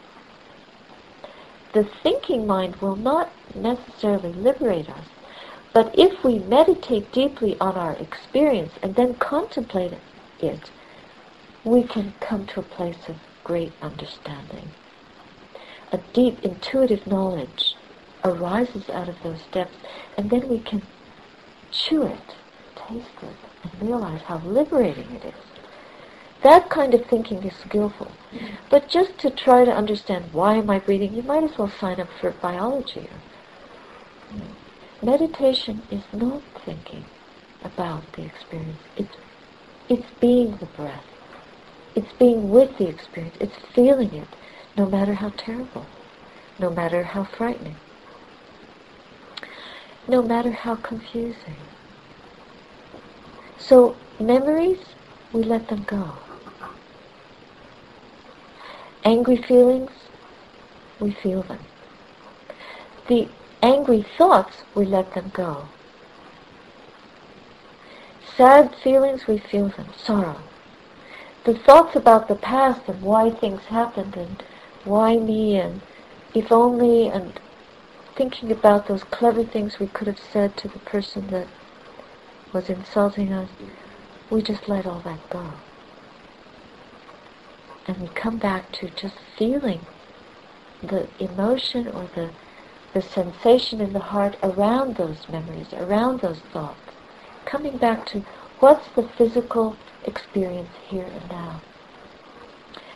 The 1.72 1.84
thinking 2.02 2.46
mind 2.46 2.76
will 2.76 2.96
not 2.96 3.30
necessarily 3.54 4.32
liberate 4.32 4.88
us, 4.88 5.04
but 5.74 5.94
if 5.98 6.24
we 6.24 6.38
meditate 6.38 7.12
deeply 7.12 7.58
on 7.60 7.76
our 7.76 7.92
experience 7.96 8.72
and 8.82 8.94
then 8.94 9.14
contemplate 9.14 9.92
it, 10.40 10.70
we 11.64 11.82
can 11.82 12.14
come 12.20 12.46
to 12.46 12.60
a 12.60 12.62
place 12.62 13.08
of 13.08 13.16
great 13.44 13.72
understanding, 13.82 14.70
a 15.92 15.98
deep 16.12 16.38
intuitive 16.44 17.06
knowledge 17.06 17.74
arises 18.24 18.88
out 18.90 19.08
of 19.08 19.22
those 19.22 19.42
depths, 19.52 19.78
and 20.16 20.30
then 20.30 20.48
we 20.48 20.58
can 20.60 20.82
chew 21.70 22.02
it, 22.04 22.34
taste 22.76 23.22
it, 23.22 23.36
and 23.62 23.82
realize 23.82 24.22
how 24.22 24.38
liberating 24.38 25.10
it 25.16 25.24
is. 25.24 25.34
That 26.42 26.70
kind 26.70 26.94
of 26.94 27.04
thinking 27.06 27.42
is 27.42 27.56
skillful. 27.56 28.12
But 28.70 28.88
just 28.88 29.18
to 29.18 29.30
try 29.30 29.64
to 29.64 29.72
understand 29.72 30.32
why 30.32 30.54
am 30.54 30.70
I 30.70 30.78
breathing, 30.78 31.14
you 31.14 31.22
might 31.22 31.42
as 31.44 31.58
well 31.58 31.70
sign 31.80 32.00
up 32.00 32.08
for 32.20 32.30
biology. 32.30 33.08
Meditation 35.02 35.82
is 35.90 36.04
not 36.12 36.42
thinking 36.64 37.04
about 37.64 38.12
the 38.12 38.24
experience. 38.24 38.80
It's, 38.96 39.16
it's 39.88 40.10
being 40.20 40.56
the 40.58 40.66
breath. 40.66 41.04
It's 41.94 42.12
being 42.18 42.50
with 42.50 42.78
the 42.78 42.88
experience. 42.88 43.36
It's 43.40 43.56
feeling 43.74 44.14
it, 44.14 44.28
no 44.78 44.86
matter 44.86 45.14
how 45.14 45.30
terrible, 45.30 45.84
no 46.60 46.70
matter 46.70 47.02
how 47.02 47.24
frightening, 47.24 47.74
no 50.06 50.22
matter 50.22 50.52
how 50.52 50.76
confusing. 50.76 51.56
So 53.58 53.96
memories, 54.20 54.78
we 55.32 55.42
let 55.42 55.68
them 55.68 55.82
go. 55.82 56.12
Angry 59.04 59.36
feelings, 59.36 59.90
we 61.00 61.10
feel 61.10 61.42
them. 61.42 61.58
The 63.08 63.28
angry 63.60 64.06
thoughts, 64.16 64.62
we 64.76 64.84
let 64.84 65.12
them 65.14 65.32
go. 65.34 65.66
Sad 68.36 68.76
feelings, 68.76 69.26
we 69.26 69.38
feel 69.38 69.70
them. 69.70 69.88
Sorrow. 69.96 70.38
The 71.42 71.54
thoughts 71.54 71.96
about 71.96 72.28
the 72.28 72.36
past 72.36 72.82
and 72.86 73.02
why 73.02 73.30
things 73.30 73.62
happened 73.62 74.16
and 74.16 74.42
why 74.88 75.16
me 75.18 75.56
and 75.56 75.82
if 76.34 76.52
only 76.52 77.08
and 77.08 77.40
thinking 78.16 78.52
about 78.52 78.86
those 78.88 79.04
clever 79.04 79.44
things 79.44 79.78
we 79.80 79.88
could 79.88 80.08
have 80.08 80.18
said 80.20 80.56
to 80.58 80.68
the 80.68 80.80
person 80.80 81.28
that 81.28 81.48
was 82.52 82.70
insulting 82.70 83.32
us, 83.32 83.50
we 84.30 84.42
just 84.42 84.68
let 84.68 84.86
all 84.86 85.00
that 85.02 85.28
go 85.30 85.54
and 87.86 87.98
we 87.98 88.08
come 88.08 88.38
back 88.38 88.72
to 88.72 88.90
just 88.90 89.16
feeling 89.38 89.86
the 90.82 91.08
emotion 91.18 91.88
or 91.88 92.08
the 92.14 92.32
the 92.94 93.02
sensation 93.02 93.80
in 93.80 93.92
the 93.92 94.00
heart 94.00 94.36
around 94.42 94.96
those 94.96 95.28
memories, 95.28 95.72
around 95.74 96.20
those 96.20 96.40
thoughts. 96.52 96.94
Coming 97.46 97.78
back 97.78 98.06
to 98.06 98.24
what's 98.60 98.88
the 98.96 99.08
physical 99.18 99.78
experience 100.04 100.74
here 100.88 101.06
and 101.06 101.28
now. 101.30 101.62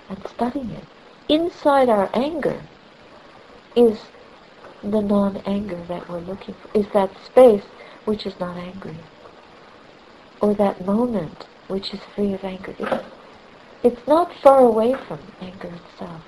And 0.09 0.27
studying 0.29 0.71
it. 0.71 0.89
Inside 1.33 1.89
our 1.89 2.11
anger 2.13 2.61
is 3.75 3.99
the 4.83 5.01
non-anger 5.01 5.83
that 5.89 6.07
we're 6.07 6.21
looking 6.21 6.55
for, 6.55 6.79
is 6.79 6.85
that 6.93 7.11
space 7.25 7.65
which 8.05 8.27
is 8.27 8.39
not 8.39 8.59
angry. 8.59 8.99
Or 10.43 10.53
that 10.53 10.85
moment 10.85 11.47
which 11.69 11.95
is 11.95 12.01
free 12.15 12.35
of 12.35 12.45
anger. 12.45 12.75
It's 12.79 13.07
it's 13.83 14.07
not 14.07 14.35
far 14.43 14.59
away 14.59 14.93
from 14.93 15.21
anger 15.41 15.73
itself. 15.73 16.21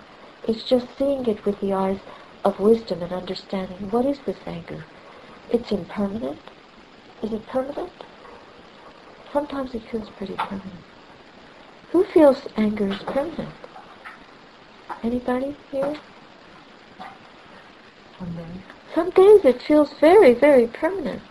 It's 0.49 0.65
just 0.65 0.87
seeing 0.97 1.27
it 1.27 1.45
with 1.45 1.61
the 1.61 1.75
eyes 1.75 2.01
of 2.43 2.59
wisdom 2.59 3.03
and 3.03 3.13
understanding. 3.13 3.91
What 3.91 4.07
is 4.07 4.21
this 4.25 4.39
anger? 4.47 4.87
It's 5.53 5.71
impermanent. 5.71 6.41
Is 7.23 7.31
it 7.31 7.47
permanent? 7.49 7.93
Sometimes 9.35 9.75
it 9.75 9.83
feels 9.91 10.09
pretty 10.17 10.37
permanent. 10.37 10.85
Who 11.93 12.05
feels 12.05 12.49
anger 12.57 12.89
is 12.89 13.03
permanent? 13.03 13.51
Anybody 15.03 15.57
here? 15.71 15.95
Some 18.95 19.11
days. 19.11 19.45
It 19.45 19.63
feels 19.63 19.93
very, 20.01 20.35
very 20.35 20.67
permanent. 20.67 21.23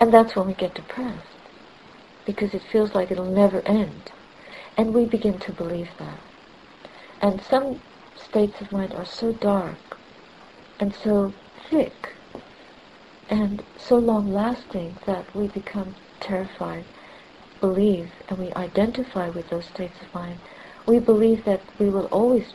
And 0.00 0.12
that's 0.12 0.34
when 0.34 0.46
we 0.46 0.54
get 0.54 0.74
depressed. 0.74 1.26
Because 2.24 2.54
it 2.54 2.62
feels 2.70 2.94
like 2.94 3.10
it'll 3.10 3.24
never 3.30 3.60
end. 3.66 4.12
And 4.76 4.94
we 4.94 5.04
begin 5.04 5.38
to 5.40 5.52
believe 5.52 5.90
that. 5.98 6.18
And 7.20 7.40
some 7.42 7.80
states 8.16 8.60
of 8.60 8.72
mind 8.72 8.94
are 8.94 9.04
so 9.04 9.32
dark 9.32 9.98
and 10.80 10.94
so 10.94 11.32
thick 11.70 12.14
and 13.28 13.62
so 13.76 13.96
long 13.96 14.32
lasting 14.32 14.96
that 15.06 15.34
we 15.34 15.48
become 15.48 15.94
terrified, 16.20 16.84
believe, 17.60 18.10
and 18.28 18.38
we 18.38 18.52
identify 18.54 19.28
with 19.28 19.48
those 19.50 19.66
states 19.66 20.00
of 20.02 20.12
mind. 20.14 20.38
We 20.92 20.98
believe 20.98 21.46
that 21.46 21.62
we 21.78 21.88
will 21.88 22.04
always 22.08 22.52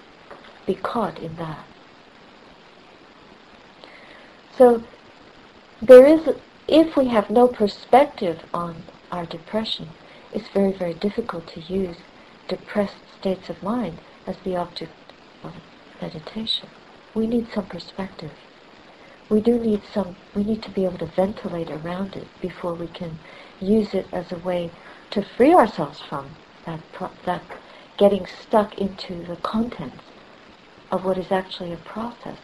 be 0.67 0.75
caught 0.75 1.17
in 1.17 1.37
that. 1.37 1.65
So 4.55 4.83
there 5.81 6.05
is, 6.05 6.35
if 6.67 6.95
we 6.95 7.07
have 7.07 7.31
no 7.31 7.47
perspective 7.47 8.43
on 8.53 8.83
our 9.11 9.25
depression, 9.25 9.89
it's 10.31 10.49
very, 10.49 10.71
very 10.71 10.93
difficult 10.93 11.47
to 11.47 11.61
use 11.61 11.97
depressed 12.47 13.01
states 13.19 13.49
of 13.49 13.63
mind 13.63 13.97
as 14.27 14.37
the 14.43 14.55
object 14.55 14.93
of 15.43 15.53
meditation. 15.99 16.69
We 17.15 17.25
need 17.25 17.47
some 17.51 17.65
perspective. 17.65 18.33
We 19.29 19.41
do 19.41 19.57
need 19.57 19.81
some, 19.91 20.15
we 20.35 20.43
need 20.43 20.61
to 20.61 20.69
be 20.69 20.85
able 20.85 20.99
to 20.99 21.07
ventilate 21.07 21.71
around 21.71 22.15
it 22.15 22.27
before 22.39 22.75
we 22.75 22.85
can 22.85 23.17
use 23.59 23.95
it 23.95 24.05
as 24.11 24.31
a 24.31 24.37
way 24.37 24.69
to 25.09 25.23
free 25.23 25.55
ourselves 25.55 26.01
from 26.01 26.35
that, 26.67 26.81
that 27.25 27.41
getting 27.97 28.25
stuck 28.25 28.77
into 28.77 29.23
the 29.25 29.35
contents 29.37 30.03
of 30.91 31.03
what 31.03 31.17
is 31.17 31.31
actually 31.31 31.73
a 31.73 31.77
process. 31.77 32.37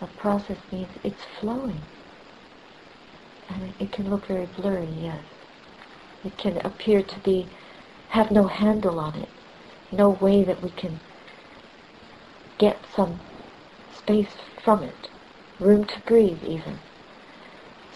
A 0.00 0.06
process 0.06 0.58
means 0.72 0.88
it's 1.02 1.24
flowing. 1.40 1.80
And 3.50 3.74
it 3.78 3.92
can 3.92 4.08
look 4.10 4.26
very 4.26 4.46
blurry, 4.46 4.88
yes. 5.00 5.24
It 6.24 6.36
can 6.38 6.58
appear 6.64 7.02
to 7.02 7.20
be 7.20 7.48
have 8.08 8.30
no 8.30 8.46
handle 8.46 9.00
on 9.00 9.16
it, 9.16 9.28
no 9.92 10.08
way 10.10 10.44
that 10.44 10.62
we 10.62 10.70
can 10.70 11.00
get 12.58 12.76
some 12.94 13.20
space 13.92 14.36
from 14.62 14.82
it, 14.82 15.10
room 15.58 15.84
to 15.84 16.00
breathe 16.00 16.42
even. 16.44 16.78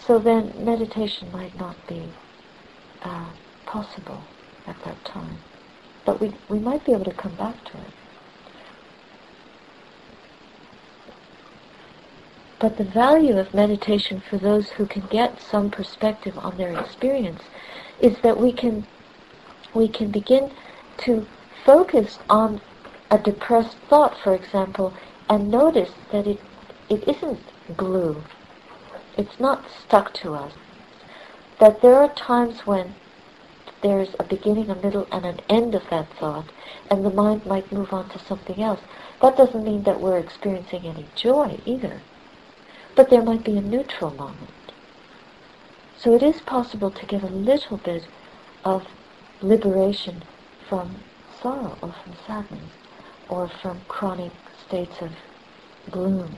So 0.05 0.19
then 0.19 0.53
meditation 0.57 1.31
might 1.31 1.57
not 1.57 1.87
be 1.87 2.09
uh, 3.03 3.29
possible 3.65 4.23
at 4.67 4.83
that 4.83 5.03
time. 5.05 5.39
But 6.09 6.21
we, 6.21 6.33
we 6.49 6.57
might 6.57 6.83
be 6.83 6.91
able 6.93 7.05
to 7.05 7.13
come 7.13 7.35
back 7.35 7.63
to 7.65 7.77
it. 7.77 7.93
But 12.59 12.77
the 12.77 12.83
value 12.83 13.37
of 13.37 13.53
meditation 13.53 14.19
for 14.27 14.39
those 14.39 14.71
who 14.71 14.87
can 14.87 15.03
get 15.11 15.39
some 15.39 15.69
perspective 15.69 16.35
on 16.39 16.57
their 16.57 16.73
experience 16.79 17.43
is 18.01 18.17
that 18.23 18.39
we 18.39 18.51
can 18.51 18.87
we 19.75 19.87
can 19.87 20.09
begin 20.09 20.49
to 21.05 21.27
focus 21.63 22.17
on 22.27 22.59
a 23.11 23.19
depressed 23.19 23.77
thought, 23.87 24.17
for 24.23 24.33
example, 24.33 24.95
and 25.29 25.51
notice 25.51 25.91
that 26.11 26.25
it, 26.25 26.41
it 26.89 27.07
isn't 27.07 27.43
glue. 27.77 28.23
It's 29.15 29.39
not 29.39 29.63
stuck 29.85 30.11
to 30.15 30.33
us. 30.33 30.53
That 31.59 31.83
there 31.83 31.93
are 31.93 32.11
times 32.15 32.65
when 32.65 32.95
there's 33.81 34.15
a 34.19 34.23
beginning, 34.23 34.69
a 34.69 34.75
middle, 34.75 35.07
and 35.11 35.25
an 35.25 35.39
end 35.49 35.73
of 35.75 35.89
that 35.89 36.11
thought, 36.19 36.49
and 36.89 37.05
the 37.05 37.09
mind 37.09 37.45
might 37.45 37.71
move 37.71 37.93
on 37.93 38.09
to 38.09 38.19
something 38.19 38.61
else. 38.61 38.81
That 39.21 39.37
doesn't 39.37 39.63
mean 39.63 39.83
that 39.83 40.01
we're 40.01 40.17
experiencing 40.17 40.85
any 40.85 41.07
joy 41.15 41.59
either. 41.65 42.01
But 42.95 43.09
there 43.09 43.21
might 43.21 43.43
be 43.43 43.57
a 43.57 43.61
neutral 43.61 44.11
moment. 44.11 44.49
So 45.97 46.13
it 46.13 46.23
is 46.23 46.41
possible 46.41 46.91
to 46.91 47.05
get 47.05 47.23
a 47.23 47.27
little 47.27 47.77
bit 47.77 48.07
of 48.65 48.87
liberation 49.41 50.23
from 50.67 50.97
sorrow 51.41 51.77
or 51.81 51.93
from 52.03 52.13
sadness 52.25 52.71
or 53.29 53.47
from 53.47 53.81
chronic 53.87 54.31
states 54.67 55.01
of 55.01 55.11
gloom 55.89 56.35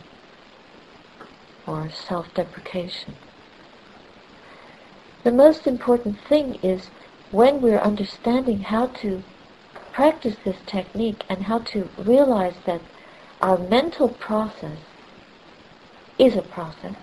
or 1.65 1.89
self-deprecation. 1.89 3.15
The 5.23 5.31
most 5.31 5.67
important 5.67 6.19
thing 6.27 6.55
is 6.63 6.89
when 7.31 7.61
we're 7.61 7.79
understanding 7.79 8.61
how 8.61 8.87
to 8.87 9.23
practice 9.93 10.35
this 10.43 10.57
technique 10.65 11.23
and 11.29 11.43
how 11.43 11.59
to 11.59 11.89
realize 11.97 12.55
that 12.65 12.81
our 13.41 13.57
mental 13.57 14.09
process 14.09 14.79
is 16.19 16.35
a 16.35 16.41
process 16.41 16.95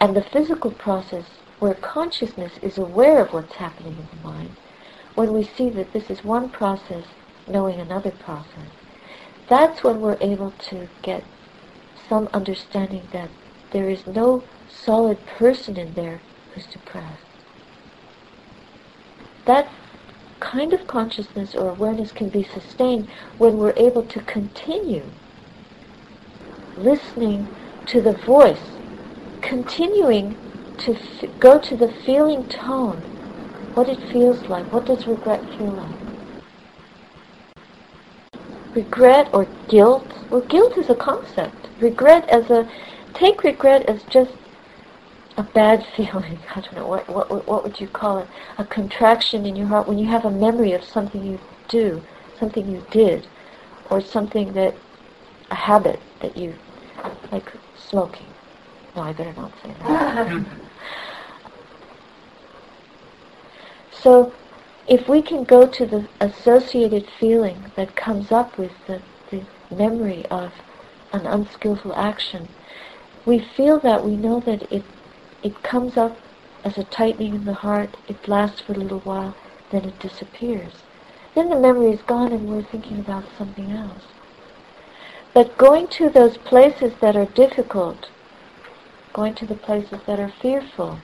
and 0.00 0.16
the 0.16 0.22
physical 0.22 0.70
process 0.70 1.26
where 1.58 1.74
consciousness 1.74 2.52
is 2.62 2.78
aware 2.78 3.20
of 3.20 3.32
what's 3.34 3.56
happening 3.56 3.92
in 3.92 4.08
the 4.10 4.28
mind, 4.28 4.50
when 5.14 5.32
we 5.32 5.44
see 5.44 5.68
that 5.68 5.92
this 5.92 6.08
is 6.08 6.24
one 6.24 6.48
process 6.48 7.04
knowing 7.46 7.78
another 7.78 8.10
process, 8.10 8.70
that's 9.48 9.84
when 9.84 10.00
we're 10.00 10.16
able 10.22 10.52
to 10.52 10.88
get 11.02 11.22
some 12.08 12.28
understanding 12.32 13.06
that 13.12 13.28
there 13.72 13.90
is 13.90 14.06
no 14.06 14.42
solid 14.68 15.18
person 15.26 15.76
in 15.76 15.92
there 15.94 16.22
who's 16.54 16.66
depressed. 16.66 17.29
That 19.46 19.68
kind 20.40 20.72
of 20.72 20.86
consciousness 20.86 21.54
or 21.54 21.70
awareness 21.70 22.12
can 22.12 22.28
be 22.28 22.42
sustained 22.42 23.08
when 23.38 23.58
we're 23.58 23.74
able 23.76 24.02
to 24.04 24.20
continue 24.20 25.04
listening 26.78 27.46
to 27.86 28.00
the 28.00 28.12
voice, 28.12 28.78
continuing 29.42 30.36
to 30.78 30.94
f- 30.94 31.40
go 31.40 31.58
to 31.58 31.76
the 31.76 31.88
feeling 31.88 32.44
tone, 32.48 32.96
what 33.74 33.88
it 33.88 34.00
feels 34.10 34.48
like. 34.48 34.72
What 34.72 34.86
does 34.86 35.06
regret 35.06 35.42
feel 35.56 35.70
like? 35.70 36.10
Regret 38.74 39.28
or 39.34 39.46
guilt? 39.68 40.06
Well, 40.30 40.42
guilt 40.42 40.78
is 40.78 40.88
a 40.88 40.94
concept. 40.94 41.68
Regret 41.80 42.28
as 42.28 42.50
a, 42.50 42.68
take 43.14 43.42
regret 43.42 43.82
as 43.88 44.02
just 44.04 44.32
a 45.40 45.42
bad 45.54 45.84
feeling. 45.96 46.38
I 46.54 46.60
don't 46.60 46.74
know, 46.74 46.86
what, 46.86 47.08
what, 47.08 47.48
what 47.48 47.64
would 47.64 47.80
you 47.80 47.88
call 47.88 48.18
it? 48.18 48.28
A 48.58 48.64
contraction 48.64 49.46
in 49.46 49.56
your 49.56 49.66
heart 49.66 49.88
when 49.88 49.98
you 49.98 50.06
have 50.08 50.24
a 50.24 50.30
memory 50.30 50.72
of 50.72 50.84
something 50.84 51.24
you 51.24 51.40
do, 51.68 52.02
something 52.38 52.70
you 52.70 52.84
did, 52.90 53.26
or 53.90 54.00
something 54.00 54.52
that, 54.52 54.74
a 55.50 55.54
habit 55.54 55.98
that 56.20 56.36
you, 56.36 56.54
like 57.32 57.50
smoking. 57.76 58.26
No, 58.94 59.02
I 59.02 59.12
better 59.12 59.32
not 59.32 59.52
say 59.62 59.74
that. 59.80 60.46
so, 63.92 64.32
if 64.88 65.08
we 65.08 65.22
can 65.22 65.44
go 65.44 65.66
to 65.66 65.86
the 65.86 66.06
associated 66.20 67.08
feeling 67.18 67.72
that 67.76 67.96
comes 67.96 68.30
up 68.30 68.58
with 68.58 68.72
the, 68.86 69.00
the 69.30 69.42
memory 69.74 70.24
of 70.26 70.52
an 71.12 71.26
unskillful 71.26 71.94
action, 71.94 72.48
we 73.24 73.38
feel 73.38 73.78
that, 73.80 74.04
we 74.04 74.16
know 74.16 74.40
that 74.40 74.62
it, 74.72 74.84
it 75.42 75.62
comes 75.62 75.96
up 75.96 76.16
as 76.64 76.76
a 76.76 76.84
tightening 76.84 77.34
in 77.34 77.44
the 77.44 77.54
heart, 77.54 77.96
it 78.08 78.28
lasts 78.28 78.60
for 78.60 78.72
a 78.72 78.76
little 78.76 79.00
while, 79.00 79.34
then 79.70 79.84
it 79.84 79.98
disappears. 79.98 80.72
Then 81.34 81.48
the 81.48 81.58
memory 81.58 81.92
is 81.92 82.02
gone 82.02 82.32
and 82.32 82.48
we're 82.48 82.62
thinking 82.62 82.98
about 82.98 83.24
something 83.38 83.70
else. 83.70 84.02
But 85.32 85.56
going 85.56 85.86
to 85.88 86.10
those 86.10 86.36
places 86.36 86.92
that 87.00 87.16
are 87.16 87.26
difficult, 87.26 88.08
going 89.12 89.34
to 89.36 89.46
the 89.46 89.54
places 89.54 90.00
that 90.06 90.18
are 90.18 90.32
fearful, 90.42 90.98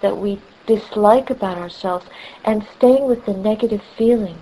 that 0.00 0.18
we 0.18 0.40
dislike 0.66 1.30
about 1.30 1.58
ourselves, 1.58 2.06
and 2.44 2.66
staying 2.76 3.06
with 3.06 3.24
the 3.24 3.34
negative 3.34 3.82
feeling, 3.96 4.38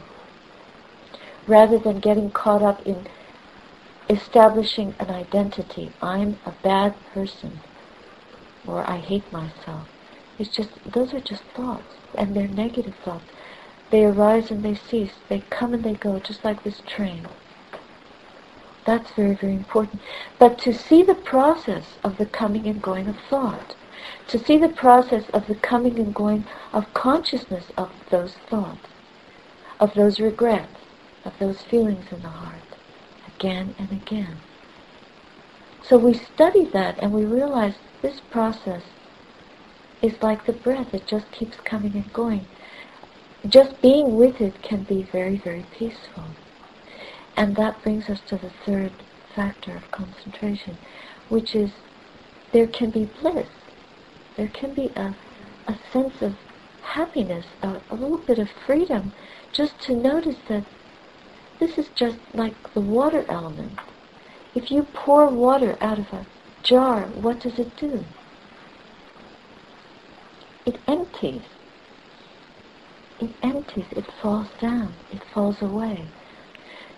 rather 1.46 1.78
than 1.78 2.00
getting 2.00 2.30
caught 2.30 2.62
up 2.62 2.86
in 2.86 3.06
establishing 4.08 4.94
an 4.98 5.10
identity. 5.10 5.92
I'm 6.02 6.38
a 6.44 6.52
bad 6.62 6.94
person, 7.12 7.60
or 8.70 8.88
I 8.88 8.98
hate 8.98 9.30
myself. 9.32 9.88
It's 10.38 10.54
just, 10.54 10.70
those 10.90 11.12
are 11.12 11.20
just 11.20 11.42
thoughts, 11.54 11.94
and 12.16 12.34
they're 12.34 12.48
negative 12.48 12.94
thoughts. 13.04 13.30
They 13.90 14.04
arise 14.04 14.50
and 14.50 14.64
they 14.64 14.74
cease. 14.74 15.12
They 15.28 15.40
come 15.50 15.74
and 15.74 15.84
they 15.84 15.94
go, 15.94 16.18
just 16.20 16.44
like 16.44 16.62
this 16.62 16.80
train. 16.86 17.26
That's 18.86 19.10
very, 19.12 19.34
very 19.34 19.54
important. 19.54 20.00
But 20.38 20.58
to 20.60 20.72
see 20.72 21.02
the 21.02 21.14
process 21.14 21.98
of 22.02 22.16
the 22.16 22.26
coming 22.26 22.66
and 22.66 22.80
going 22.80 23.08
of 23.08 23.16
thought, 23.28 23.76
to 24.28 24.38
see 24.38 24.56
the 24.58 24.68
process 24.68 25.24
of 25.34 25.46
the 25.46 25.54
coming 25.56 25.98
and 25.98 26.14
going 26.14 26.46
of 26.72 26.94
consciousness 26.94 27.66
of 27.76 27.90
those 28.10 28.34
thoughts, 28.48 28.88
of 29.78 29.94
those 29.94 30.20
regrets, 30.20 30.80
of 31.24 31.38
those 31.38 31.60
feelings 31.62 32.06
in 32.10 32.22
the 32.22 32.28
heart, 32.28 32.76
again 33.36 33.74
and 33.78 33.90
again. 33.92 34.36
So 35.90 35.98
we 35.98 36.14
study 36.14 36.66
that 36.66 37.00
and 37.02 37.10
we 37.10 37.24
realize 37.24 37.74
this 38.00 38.20
process 38.30 38.82
is 40.00 40.22
like 40.22 40.46
the 40.46 40.52
breath. 40.52 40.94
It 40.94 41.04
just 41.08 41.32
keeps 41.32 41.56
coming 41.64 41.96
and 41.96 42.12
going. 42.12 42.46
Just 43.48 43.82
being 43.82 44.14
with 44.14 44.40
it 44.40 44.62
can 44.62 44.84
be 44.84 45.02
very, 45.02 45.38
very 45.38 45.64
peaceful. 45.76 46.22
And 47.36 47.56
that 47.56 47.82
brings 47.82 48.08
us 48.08 48.20
to 48.28 48.36
the 48.36 48.52
third 48.64 48.92
factor 49.34 49.74
of 49.74 49.90
concentration, 49.90 50.78
which 51.28 51.56
is 51.56 51.72
there 52.52 52.68
can 52.68 52.90
be 52.90 53.08
bliss. 53.20 53.48
There 54.36 54.46
can 54.46 54.72
be 54.72 54.92
a, 54.94 55.16
a 55.66 55.74
sense 55.92 56.22
of 56.22 56.36
happiness, 56.82 57.46
a, 57.62 57.80
a 57.90 57.96
little 57.96 58.18
bit 58.28 58.38
of 58.38 58.48
freedom, 58.64 59.12
just 59.52 59.80
to 59.80 59.96
notice 59.96 60.38
that 60.48 60.66
this 61.58 61.78
is 61.78 61.88
just 61.96 62.18
like 62.32 62.74
the 62.74 62.80
water 62.80 63.24
element. 63.28 63.72
If 64.54 64.70
you 64.70 64.82
pour 64.92 65.28
water 65.28 65.76
out 65.80 65.98
of 65.98 66.12
a 66.12 66.26
jar, 66.62 67.02
what 67.06 67.40
does 67.40 67.58
it 67.58 67.76
do? 67.76 68.04
It 70.66 70.78
empties. 70.88 71.42
It 73.20 73.30
empties, 73.42 73.86
it 73.92 74.06
falls 74.22 74.48
down, 74.60 74.94
it 75.12 75.22
falls 75.32 75.60
away. 75.60 76.06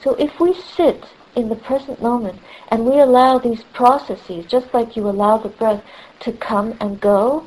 So 0.03 0.15
if 0.15 0.41
we 0.41 0.55
sit 0.55 1.05
in 1.35 1.49
the 1.49 1.57
present 1.57 2.01
moment 2.01 2.39
and 2.69 2.85
we 2.85 2.99
allow 3.01 3.39
these 3.39 3.65
processes, 3.73 4.47
just 4.47 4.73
like 4.73 4.97
you 4.97 5.09
allow 5.09 5.39
the 5.39 5.49
breath 5.49 5.83
to 6.21 6.33
come 6.33 6.77
and 6.81 7.01
go, 7.01 7.47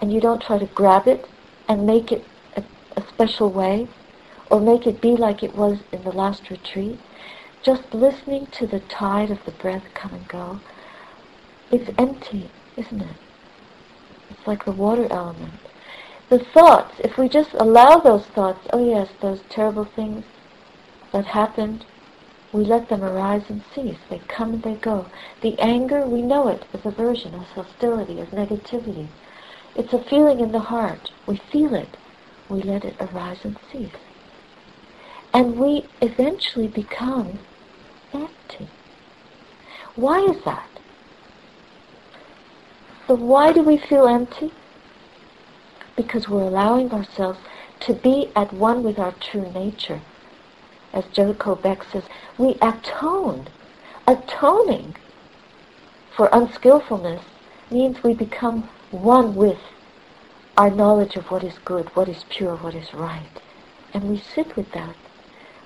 and 0.00 0.12
you 0.12 0.20
don't 0.20 0.42
try 0.42 0.58
to 0.58 0.66
grab 0.66 1.06
it 1.06 1.26
and 1.68 1.86
make 1.86 2.10
it 2.10 2.24
a, 2.56 2.64
a 2.96 3.02
special 3.08 3.50
way, 3.50 3.86
or 4.50 4.60
make 4.60 4.86
it 4.86 5.00
be 5.00 5.16
like 5.16 5.42
it 5.42 5.54
was 5.54 5.78
in 5.92 6.02
the 6.02 6.12
last 6.12 6.50
retreat, 6.50 6.98
just 7.62 7.92
listening 7.92 8.46
to 8.52 8.66
the 8.66 8.80
tide 8.80 9.30
of 9.30 9.44
the 9.44 9.50
breath 9.52 9.84
come 9.94 10.14
and 10.14 10.28
go, 10.28 10.60
it's 11.70 11.90
empty, 11.98 12.50
isn't 12.76 13.02
it? 13.02 13.16
It's 14.30 14.46
like 14.46 14.64
the 14.64 14.72
water 14.72 15.06
element. 15.10 15.52
The 16.28 16.38
thoughts, 16.38 16.94
if 17.00 17.18
we 17.18 17.28
just 17.28 17.54
allow 17.54 17.98
those 17.98 18.24
thoughts, 18.26 18.66
oh 18.72 18.84
yes, 18.84 19.08
those 19.20 19.40
terrible 19.48 19.84
things, 19.84 20.24
that 21.12 21.26
happened, 21.26 21.84
we 22.52 22.64
let 22.64 22.88
them 22.88 23.02
arise 23.02 23.42
and 23.48 23.62
cease. 23.74 23.98
They 24.08 24.20
come 24.28 24.54
and 24.54 24.62
they 24.62 24.74
go. 24.74 25.06
The 25.40 25.58
anger, 25.58 26.06
we 26.06 26.22
know 26.22 26.48
it 26.48 26.64
as 26.72 26.84
aversion, 26.84 27.34
as 27.34 27.48
hostility, 27.48 28.20
as 28.20 28.28
negativity. 28.28 29.08
It's 29.76 29.92
a 29.92 30.02
feeling 30.02 30.40
in 30.40 30.52
the 30.52 30.60
heart. 30.60 31.10
We 31.26 31.36
feel 31.36 31.74
it. 31.74 31.96
We 32.48 32.62
let 32.62 32.84
it 32.84 32.96
arise 33.00 33.38
and 33.44 33.56
cease. 33.70 33.90
And 35.32 35.58
we 35.58 35.86
eventually 36.00 36.66
become 36.66 37.38
empty. 38.12 38.68
Why 39.96 40.20
is 40.20 40.42
that? 40.44 40.68
So 43.06 43.14
why 43.14 43.52
do 43.52 43.62
we 43.62 43.76
feel 43.76 44.06
empty? 44.06 44.52
Because 45.96 46.28
we're 46.28 46.42
allowing 46.42 46.92
ourselves 46.92 47.38
to 47.80 47.94
be 47.94 48.30
at 48.36 48.52
one 48.52 48.82
with 48.82 48.98
our 48.98 49.12
true 49.12 49.50
nature 49.52 50.00
as 50.92 51.04
Joko 51.06 51.54
Beck 51.54 51.84
says, 51.84 52.04
we 52.36 52.56
atone. 52.60 53.46
Atoning 54.06 54.96
for 56.16 56.28
unskillfulness 56.32 57.22
means 57.70 58.02
we 58.02 58.14
become 58.14 58.68
one 58.90 59.34
with 59.36 59.60
our 60.56 60.70
knowledge 60.70 61.16
of 61.16 61.30
what 61.30 61.44
is 61.44 61.58
good, 61.64 61.94
what 61.94 62.08
is 62.08 62.24
pure, 62.28 62.56
what 62.56 62.74
is 62.74 62.92
right. 62.92 63.40
And 63.94 64.04
we 64.04 64.18
sit 64.18 64.56
with 64.56 64.72
that. 64.72 64.96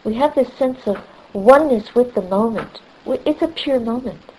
We 0.05 0.15
have 0.15 0.35
this 0.35 0.53
sense 0.53 0.87
of 0.87 1.03
oneness 1.35 1.95
with 1.95 2.15
the 2.15 2.23
moment. 2.23 2.83
It's 3.07 3.43
a 3.43 3.49
pure 3.49 3.81
moment. 3.81 4.33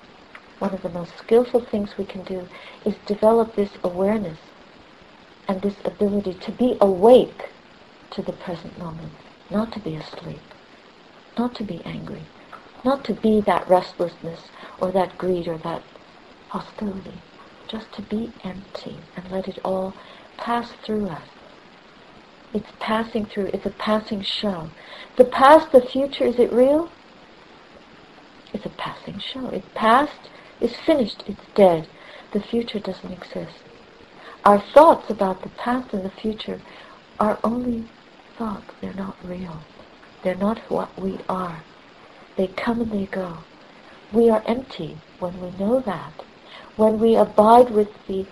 One 0.60 0.73
of 0.73 0.84
the 0.84 0.89
most 0.89 1.17
skillful 1.17 1.62
things 1.62 1.97
we 1.97 2.05
can 2.05 2.23
do 2.23 2.49
is 2.86 2.95
develop 3.08 3.55
this 3.55 3.71
awareness 3.84 4.39
and 5.47 5.62
this 5.62 5.77
ability 5.86 6.36
to 6.36 6.51
be 6.53 6.77
awake 6.81 7.43
to 8.12 8.23
the 8.23 8.34
present 8.34 8.79
moment, 8.79 9.13
not 9.51 9.73
to 9.73 9.79
be 9.81 9.95
asleep 9.95 10.41
not 11.38 11.55
to 11.55 11.63
be 11.65 11.81
angry, 11.86 12.25
not 12.86 13.05
to 13.05 13.13
be 13.13 13.41
that 13.41 13.67
restlessness 13.69 14.51
or 14.79 14.91
that 14.91 15.17
greed 15.17 15.47
or 15.47 15.58
that 15.60 15.84
hostility, 16.49 17.21
just 17.67 17.91
to 17.93 18.01
be 18.03 18.34
empty 18.43 18.97
and 19.17 19.31
let 19.31 19.47
it 19.47 19.60
all 19.65 19.95
pass 20.38 20.71
through 20.84 21.08
us. 21.10 21.27
It's 22.55 22.71
passing 22.79 23.25
through, 23.25 23.47
it's 23.47 23.65
a 23.65 23.69
passing 23.69 24.21
show. 24.21 24.69
The 25.17 25.25
past, 25.25 25.73
the 25.73 25.81
future, 25.81 26.23
is 26.23 26.39
it 26.39 26.53
real? 26.53 26.89
It's 28.53 28.65
a 28.65 28.69
passing 28.69 29.19
show. 29.19 29.49
It's 29.49 29.67
past, 29.75 30.29
it's 30.61 30.77
finished, 30.77 31.25
it's 31.27 31.43
dead. 31.53 31.89
The 32.31 32.39
future 32.39 32.79
doesn't 32.79 33.11
exist. 33.11 33.57
Our 34.45 34.61
thoughts 34.61 35.09
about 35.09 35.41
the 35.41 35.49
past 35.49 35.91
and 35.91 36.05
the 36.05 36.09
future 36.09 36.61
are 37.19 37.37
only 37.43 37.89
thoughts, 38.37 38.71
they're 38.79 38.93
not 38.93 39.17
real. 39.21 39.59
They're 40.23 40.35
not 40.35 40.59
what 40.71 40.97
we 40.97 41.19
are. 41.27 41.61
They 42.37 42.47
come 42.47 42.79
and 42.79 42.91
they 42.91 43.07
go. 43.07 43.39
We 44.13 44.29
are 44.29 44.43
empty 44.47 44.97
when 45.19 45.41
we 45.41 45.51
know 45.59 45.81
that. 45.81 46.23
When 46.77 46.99
we 46.99 47.17
abide 47.17 47.71
with 47.71 47.89
the 48.07 48.25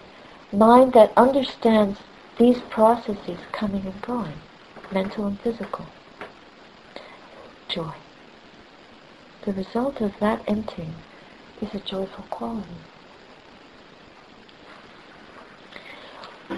mind 0.54 0.94
that 0.94 1.12
understands 1.18 2.00
these 2.38 2.60
processes 2.70 3.40
coming 3.52 3.86
and 3.86 4.02
going, 4.02 4.34
mental 4.92 5.28
and 5.28 5.40
physical. 5.42 5.88
Joy. 7.70 7.94
The 9.46 9.54
result 9.54 10.02
of 10.02 10.14
that 10.20 10.44
emptying 10.48 10.96
is 11.62 11.74
a 11.74 11.80
joyful 11.80 12.26
quality. 12.30 12.78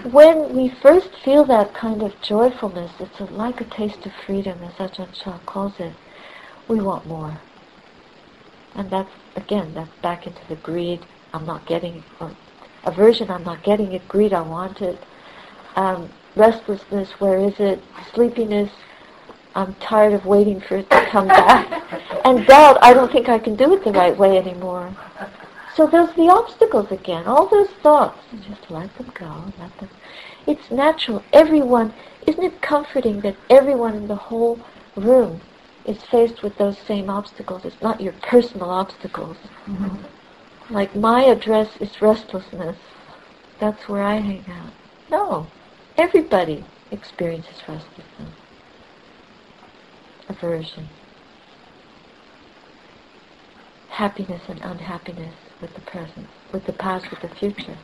when 0.04 0.54
we 0.54 0.68
first 0.82 1.10
feel 1.24 1.44
that 1.44 1.74
kind 1.74 2.02
of 2.02 2.20
joyfulness, 2.20 2.90
it's 3.00 3.20
a, 3.20 3.24
like 3.24 3.60
a 3.60 3.64
taste 3.64 4.04
of 4.06 4.12
freedom, 4.24 4.62
as 4.62 4.72
Ajahn 4.74 5.12
Chah 5.12 5.38
calls 5.46 5.74
it, 5.78 5.92
we 6.68 6.80
want 6.80 7.06
more. 7.06 7.40
And 8.74 8.90
that's 8.90 9.12
again, 9.36 9.74
that's 9.74 9.94
back 10.02 10.26
into 10.26 10.40
the 10.48 10.56
greed, 10.56 11.04
I'm 11.32 11.46
not 11.46 11.66
getting 11.66 12.02
aversion, 12.84 13.30
I'm 13.30 13.44
not 13.44 13.62
getting 13.62 13.92
it, 13.92 14.06
greed, 14.08 14.32
I 14.32 14.42
want 14.42 14.80
it, 14.82 15.02
um, 15.76 16.10
restlessness, 16.34 17.12
where 17.20 17.38
is 17.38 17.58
it, 17.58 17.82
sleepiness, 18.12 18.70
I'm 19.54 19.74
tired 19.76 20.12
of 20.12 20.26
waiting 20.26 20.60
for 20.60 20.76
it 20.76 20.90
to 20.90 21.06
come 21.06 21.28
back, 21.28 21.82
and 22.24 22.46
doubt, 22.46 22.78
I 22.82 22.92
don't 22.92 23.10
think 23.10 23.28
I 23.28 23.38
can 23.38 23.56
do 23.56 23.74
it 23.74 23.84
the 23.84 23.92
right 23.92 24.16
way 24.16 24.36
anymore. 24.36 24.94
So 25.74 25.86
there's 25.86 26.14
the 26.14 26.30
obstacles 26.30 26.90
again, 26.90 27.26
all 27.26 27.46
those 27.48 27.70
thoughts, 27.82 28.18
just 28.46 28.70
let 28.70 28.94
them 28.96 29.12
go, 29.14 29.52
let 29.58 29.76
them, 29.78 29.90
it's 30.46 30.70
natural, 30.70 31.22
everyone, 31.32 31.94
isn't 32.26 32.42
it 32.42 32.60
comforting 32.60 33.20
that 33.20 33.36
everyone 33.50 33.94
in 33.94 34.08
the 34.08 34.16
whole 34.16 34.58
room 34.96 35.40
is 35.86 36.02
faced 36.02 36.42
with 36.42 36.56
those 36.58 36.78
same 36.78 37.08
obstacles. 37.08 37.64
It's 37.64 37.80
not 37.80 38.00
your 38.00 38.12
personal 38.14 38.70
obstacles. 38.70 39.36
Mm-hmm. 39.66 40.74
Like 40.74 40.96
my 40.96 41.24
address 41.24 41.68
is 41.80 42.02
restlessness. 42.02 42.76
That's 43.60 43.88
where 43.88 44.02
I 44.02 44.16
hang 44.16 44.44
out. 44.50 44.72
No. 45.10 45.46
Everybody 45.98 46.64
experiences 46.90 47.62
restlessness. 47.66 48.34
Aversion. 50.28 50.88
Happiness 53.88 54.42
and 54.48 54.60
unhappiness 54.60 55.34
with 55.60 55.74
the 55.74 55.80
present, 55.80 56.26
with 56.52 56.66
the 56.66 56.72
past, 56.72 57.10
with 57.10 57.20
the 57.22 57.28
future. 57.28 57.78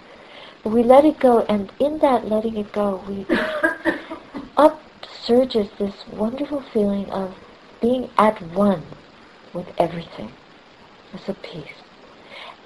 But 0.63 0.71
we 0.71 0.83
let 0.83 1.07
it 1.07 1.19
go, 1.19 1.41
and 1.49 1.73
in 1.79 1.99
that 2.01 2.29
letting 2.29 2.57
it 2.59 2.71
go, 2.73 3.03
we 3.09 3.27
up 4.57 4.83
surges 5.25 5.69
this 5.79 6.07
wonderful 6.09 6.61
feeling 6.61 7.11
of 7.11 7.35
being 7.81 8.11
at 8.19 8.43
one 8.43 8.83
with 9.55 9.69
everything. 9.79 10.33
It's 11.15 11.29
a 11.29 11.35
peace. 11.35 11.83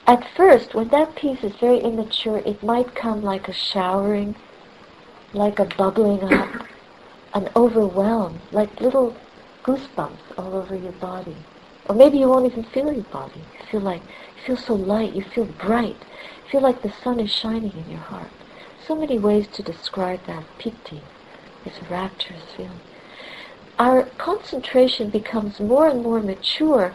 At 0.07 0.29
first, 0.37 0.75
when 0.75 0.89
that 0.89 1.17
peace 1.17 1.43
is 1.43 1.57
very 1.57 1.79
immature, 1.79 2.39
it 2.39 2.63
might 2.63 2.95
come 2.95 3.23
like 3.23 3.49
a 3.49 3.53
showering, 3.53 4.37
like 5.37 5.59
a 5.59 5.65
bubbling 5.65 6.23
up, 6.33 6.67
an 7.35 7.49
overwhelm, 7.55 8.41
like 8.53 8.81
little 8.81 9.17
goosebumps 9.63 10.39
all 10.39 10.55
over 10.57 10.75
your 10.75 10.93
body. 10.93 11.37
Or 11.89 11.95
maybe 11.95 12.19
you 12.19 12.29
won't 12.29 12.51
even 12.51 12.65
feel 12.65 12.93
your 12.93 13.05
body. 13.05 13.41
You 13.61 13.67
feel 13.71 13.81
like 13.81 14.03
you 14.03 14.43
feel 14.45 14.57
so 14.57 14.75
light, 14.75 15.15
you 15.15 15.23
feel 15.23 15.45
bright, 15.45 15.97
you 16.45 16.51
feel 16.51 16.63
like 16.63 16.83
the 16.83 16.93
sun 16.93 17.21
is 17.21 17.31
shining 17.31 17.73
in 17.73 17.91
your 17.91 18.01
heart. 18.01 18.31
So 18.87 18.97
many 18.97 19.19
ways 19.19 19.47
to 19.49 19.63
describe 19.63 20.27
that 20.27 20.45
piti, 20.59 21.03
this 21.65 21.79
rapturous 21.91 22.43
feeling 22.57 22.81
our 23.79 24.05
concentration 24.17 25.11
becomes 25.11 25.61
more 25.61 25.89
and 25.89 26.03
more 26.03 26.21
mature 26.21 26.95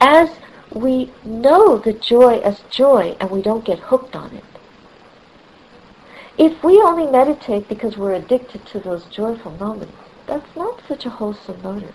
as 0.00 0.30
we 0.72 1.12
know 1.24 1.76
the 1.78 1.92
joy 1.92 2.38
as 2.38 2.60
joy 2.70 3.16
and 3.20 3.30
we 3.30 3.42
don't 3.42 3.64
get 3.64 3.78
hooked 3.78 4.16
on 4.16 4.34
it. 4.34 4.44
If 6.38 6.62
we 6.64 6.80
only 6.80 7.06
meditate 7.06 7.68
because 7.68 7.96
we're 7.96 8.14
addicted 8.14 8.64
to 8.66 8.80
those 8.80 9.06
joyful 9.06 9.52
moments, 9.52 9.96
that's 10.26 10.56
not 10.56 10.80
such 10.86 11.04
a 11.06 11.10
wholesome 11.10 11.60
motive. 11.62 11.94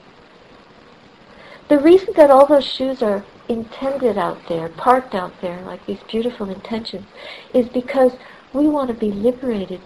The 1.67 1.79
reason 1.79 2.13
that 2.15 2.29
all 2.29 2.45
those 2.45 2.65
shoes 2.65 3.01
are 3.01 3.25
intended 3.49 4.17
out 4.17 4.47
there, 4.47 4.69
parked 4.69 5.15
out 5.15 5.41
there, 5.41 5.61
like 5.61 5.85
these 5.87 6.03
beautiful 6.03 6.49
intentions, 6.49 7.07
is 7.53 7.69
because 7.69 8.13
we 8.53 8.67
want 8.67 8.89
to 8.89 8.93
be 8.93 9.11
liberated 9.11 9.81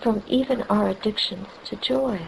from 0.00 0.22
even 0.26 0.62
our 0.62 0.88
addictions 0.88 1.48
to 1.64 1.76
joy. 1.76 2.20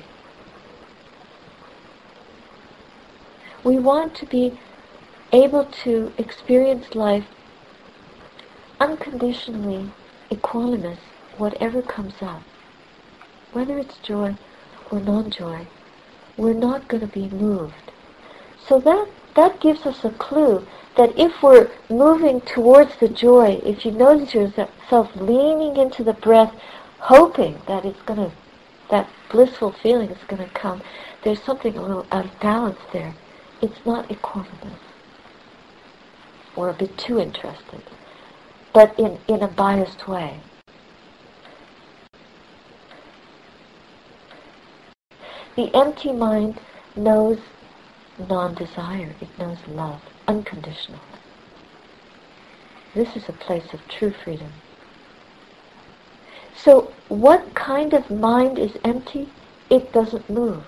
We 3.64 3.78
want 3.78 4.14
to 4.16 4.26
be 4.26 4.58
able 5.32 5.64
to 5.84 6.12
experience 6.18 6.94
life 6.94 7.26
unconditionally 8.78 9.90
equanimous, 10.30 10.98
whatever 11.38 11.82
comes 11.82 12.14
up. 12.20 12.42
Whether 13.52 13.78
it's 13.78 13.98
joy 13.98 14.36
or 14.90 15.00
non-joy, 15.00 15.66
we're 16.36 16.54
not 16.54 16.88
going 16.88 17.00
to 17.00 17.06
be 17.06 17.28
moved. 17.28 17.92
So 18.66 18.80
that, 18.80 19.08
that 19.34 19.60
gives 19.60 19.86
us 19.86 20.04
a 20.04 20.10
clue 20.10 20.66
that 20.96 21.18
if 21.18 21.42
we're 21.42 21.70
moving 21.88 22.40
towards 22.40 22.96
the 22.96 23.08
joy, 23.08 23.60
if 23.64 23.84
you 23.84 23.92
notice 23.92 24.34
yourself 24.34 25.10
leaning 25.16 25.76
into 25.76 26.02
the 26.02 26.14
breath, 26.14 26.54
hoping 26.98 27.60
that 27.66 27.84
it's 27.84 28.02
going 28.02 28.30
to, 28.30 28.36
that 28.90 29.08
blissful 29.30 29.72
feeling 29.72 30.10
is 30.10 30.24
going 30.26 30.42
to 30.42 30.54
come, 30.54 30.82
there's 31.22 31.42
something 31.42 31.76
a 31.76 31.82
little 31.82 32.06
out 32.10 32.24
of 32.24 32.40
balance 32.40 32.80
there 32.92 33.14
it's 33.62 33.84
not 33.86 34.08
equanimous 34.08 34.78
or 36.54 36.68
a 36.68 36.74
bit 36.74 36.96
too 36.96 37.18
interested, 37.18 37.82
but 38.72 38.98
in, 38.98 39.18
in 39.28 39.42
a 39.42 39.48
biased 39.48 40.08
way. 40.08 40.40
The 45.56 45.74
empty 45.74 46.12
mind 46.12 46.60
knows 46.94 47.38
non-desire. 48.18 49.14
It 49.22 49.38
knows 49.38 49.56
love, 49.66 50.02
unconditional. 50.28 51.00
This 52.94 53.16
is 53.16 53.28
a 53.28 53.32
place 53.32 53.72
of 53.72 53.80
true 53.88 54.12
freedom. 54.22 54.52
So 56.54 56.92
what 57.08 57.54
kind 57.54 57.94
of 57.94 58.10
mind 58.10 58.58
is 58.58 58.72
empty? 58.84 59.28
It 59.70 59.92
doesn't 59.92 60.28
move. 60.28 60.64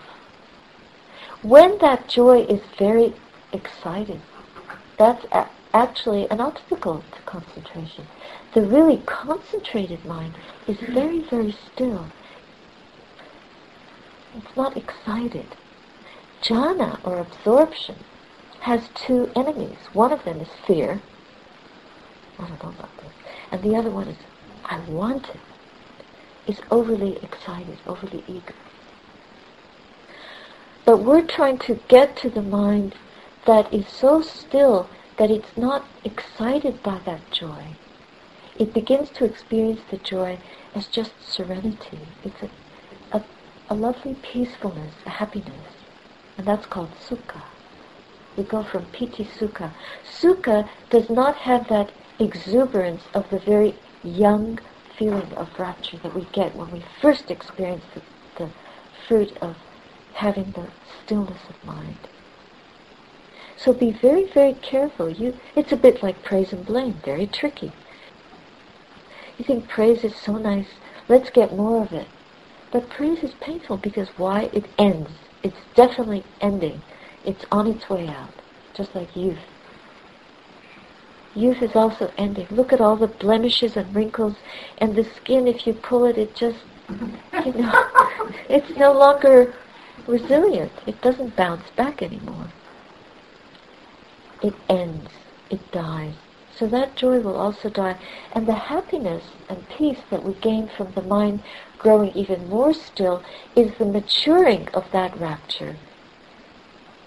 When 1.43 1.79
that 1.79 2.09
joy 2.09 2.45
is 2.45 2.61
very 2.79 3.13
exciting, 3.53 4.23
that's 4.99 5.25
a- 5.33 5.49
actually 5.75 6.29
an 6.31 6.41
obstacle 6.41 7.03
to 7.13 7.23
concentration. 7.23 8.07
The 8.55 8.63
really 8.63 9.03
concentrated 9.05 10.05
mind 10.05 10.35
is 10.67 10.79
very, 10.81 11.21
very 11.21 11.55
still. 11.73 12.07
It's 14.39 14.57
not 14.57 14.77
excited. 14.77 15.47
Jhana, 16.43 17.01
or 17.05 17.19
absorption, 17.19 17.97
has 18.61 18.89
two 18.95 19.31
enemies. 19.35 19.79
One 19.93 20.13
of 20.13 20.25
them 20.25 20.41
is 20.41 20.49
fear. 20.67 21.03
I 22.39 22.47
don't 22.47 22.63
know 22.63 22.71
about 22.71 22.97
this. 22.99 23.13
And 23.51 23.63
the 23.63 23.77
other 23.77 23.91
one 23.91 24.09
is, 24.09 24.17
I 24.65 24.79
want 24.89 25.29
it. 25.29 25.41
it. 26.49 26.53
Is 26.53 26.61
overly 26.71 27.17
excited, 27.23 27.79
overly 27.87 28.23
eager. 28.29 28.55
But 30.85 30.99
we're 30.99 31.27
trying 31.27 31.59
to 31.59 31.81
get 31.89 32.17
to 32.19 32.31
the 32.31 32.43
mind 32.43 32.95
that 33.45 33.73
is 33.75 33.89
so 33.89 34.23
still 34.23 34.89
that 35.19 35.31
it's 35.31 35.57
not 35.57 35.85
excited 36.05 36.83
by 36.83 37.01
that 37.05 37.31
joy. 37.33 37.75
It 38.59 38.73
begins 38.73 39.11
to 39.11 39.25
experience 39.25 39.81
the 39.91 39.99
joy 39.99 40.39
as 40.75 40.87
just 40.87 41.13
serenity. 41.21 41.99
It's 42.25 42.43
a, 42.43 42.49
a, 43.69 43.75
lovely 43.75 44.15
peacefulness, 44.15 44.95
a 45.07 45.11
happiness. 45.11 45.75
And 46.37 46.47
that's 46.47 46.67
called 46.67 46.91
sukha. 47.09 47.43
We 48.37 48.45
go 48.45 48.63
from 48.63 48.85
piti 48.87 49.25
sukha. 49.25 49.73
Sukha 50.21 50.69
does 50.91 51.11
not 51.11 51.37
have 51.37 51.69
that 51.69 51.91
exuberance 52.19 53.03
of 53.15 53.29
the 53.31 53.39
very 53.39 53.75
young 54.05 54.59
feeling 54.97 55.33
of 55.35 55.49
rapture 55.59 55.99
that 55.99 56.15
we 56.15 56.27
get 56.33 56.55
when 56.57 56.71
we 56.71 56.85
first 57.01 57.31
experience 57.31 57.85
the, 57.95 58.03
the 58.45 58.51
fruit 59.07 59.37
of 59.41 59.57
having 60.15 60.53
the 60.53 60.67
stillness 61.05 61.41
of 61.49 61.65
mind. 61.65 61.97
So 63.57 63.73
be 63.73 63.91
very, 63.91 64.25
very 64.25 64.55
careful. 64.55 65.11
You, 65.11 65.37
it's 65.57 65.73
a 65.73 65.77
bit 65.77 66.03
like 66.03 66.23
praise 66.23 66.53
and 66.53 66.65
blame, 66.65 66.95
very 67.05 67.27
tricky. 67.27 67.73
You 69.37 69.45
think 69.45 69.69
praise 69.69 70.05
is 70.05 70.17
so 70.17 70.37
nice, 70.37 70.69
let's 71.09 71.31
get 71.31 71.57
more 71.57 71.83
of 71.83 71.93
it. 71.93 72.07
But 72.71 72.91
praise 72.91 73.23
is 73.23 73.33
painful 73.41 73.79
because 73.79 74.09
why? 74.17 74.51
It 74.53 74.65
ends. 74.79 75.11
It's 75.43 75.57
definitely 75.75 76.25
ending. 76.41 76.83
It's 77.25 77.45
on 77.51 77.67
its 77.67 77.89
way 77.89 78.09
out, 78.09 78.33
just 78.75 78.95
like 78.95 79.17
youth. 79.17 79.39
Youth 81.35 81.63
is 81.63 81.75
also 81.77 82.13
ending. 82.19 82.47
Look 82.51 82.73
at 82.73 82.81
all 82.81 82.97
the 82.97 83.07
blemishes 83.07 83.77
and 83.77 83.95
wrinkles, 83.95 84.37
and 84.79 84.95
the 84.95 85.05
skin, 85.05 85.47
if 85.47 85.67
you 85.67 85.73
pull 85.73 86.05
it, 86.05 86.19
it 86.19 86.35
just, 86.35 86.59
you 87.45 87.53
know, 87.53 87.87
it's 88.49 88.77
no 88.77 88.93
longer 88.93 89.55
resilient. 90.07 90.73
It 90.87 91.01
doesn't 91.01 91.37
bounce 91.37 91.71
back 91.77 92.03
anymore. 92.03 92.49
It 94.43 94.55
ends. 94.69 95.11
It 95.51 95.73
dies. 95.73 96.15
So 96.59 96.67
that 96.67 96.97
joy 96.97 97.21
will 97.21 97.37
also 97.37 97.69
die. 97.69 97.97
And 98.33 98.47
the 98.47 98.55
happiness 98.55 99.23
and 99.49 99.69
peace 99.69 100.01
that 100.11 100.25
we 100.25 100.35
gain 100.35 100.69
from 100.69 100.93
the 100.93 101.03
mind 101.03 101.43
growing 101.79 102.11
even 102.15 102.49
more 102.49 102.75
still 102.75 103.23
is 103.55 103.75
the 103.79 103.85
maturing 103.87 104.69
of 104.75 104.91
that 104.91 105.17
rapture. 105.21 105.77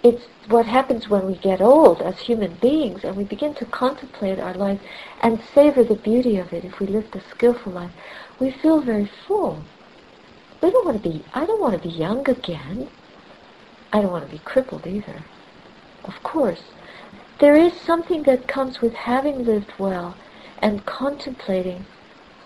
It's 0.03 0.23
what 0.47 0.65
happens 0.65 1.09
when 1.09 1.27
we 1.27 1.35
get 1.35 1.61
old 1.61 2.01
as 2.01 2.19
human 2.19 2.55
beings 2.55 3.03
and 3.03 3.15
we 3.17 3.23
begin 3.23 3.53
to 3.55 3.65
contemplate 3.65 4.39
our 4.39 4.53
life 4.53 4.79
and 5.21 5.39
savor 5.53 5.83
the 5.83 5.95
beauty 5.95 6.37
of 6.37 6.53
it 6.53 6.63
if 6.63 6.79
we 6.79 6.87
live 6.87 7.13
a 7.13 7.21
skillful 7.29 7.73
life. 7.73 7.91
We 8.39 8.51
feel 8.51 8.79
very 8.79 9.09
full. 9.27 9.63
We 10.61 10.71
don't 10.71 10.85
want 10.85 11.03
to 11.03 11.09
be, 11.09 11.23
I 11.33 11.45
don't 11.45 11.61
want 11.61 11.75
to 11.75 11.87
be 11.87 11.93
young 11.93 12.27
again. 12.27 12.87
I 13.91 14.01
don't 14.01 14.11
want 14.11 14.25
to 14.25 14.31
be 14.31 14.39
crippled 14.39 14.87
either. 14.87 15.21
Of 16.05 16.23
course. 16.23 16.63
There 17.41 17.55
is 17.55 17.73
something 17.73 18.21
that 18.23 18.47
comes 18.47 18.81
with 18.81 18.93
having 18.93 19.43
lived 19.43 19.73
well 19.79 20.15
and 20.59 20.85
contemplating 20.85 21.83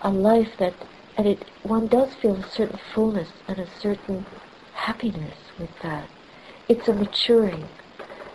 a 0.00 0.10
life 0.10 0.48
that, 0.58 0.72
and 1.18 1.26
it, 1.26 1.44
one 1.62 1.86
does 1.86 2.14
feel 2.14 2.36
a 2.36 2.50
certain 2.50 2.80
fullness 2.94 3.28
and 3.46 3.58
a 3.58 3.68
certain 3.78 4.24
happiness 4.72 5.36
with 5.58 5.68
that. 5.82 6.08
It's 6.66 6.88
a 6.88 6.94
maturing. 6.94 7.68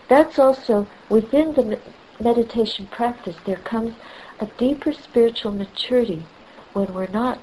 That's 0.08 0.38
also 0.38 0.88
within 1.10 1.54
the 1.54 1.80
meditation 2.22 2.86
practice, 2.86 3.38
there 3.46 3.56
comes 3.58 3.96
a 4.40 4.46
deeper 4.46 4.94
spiritual 4.94 5.52
maturity 5.52 6.24
when 6.74 6.94
we're 6.94 7.08
not 7.08 7.40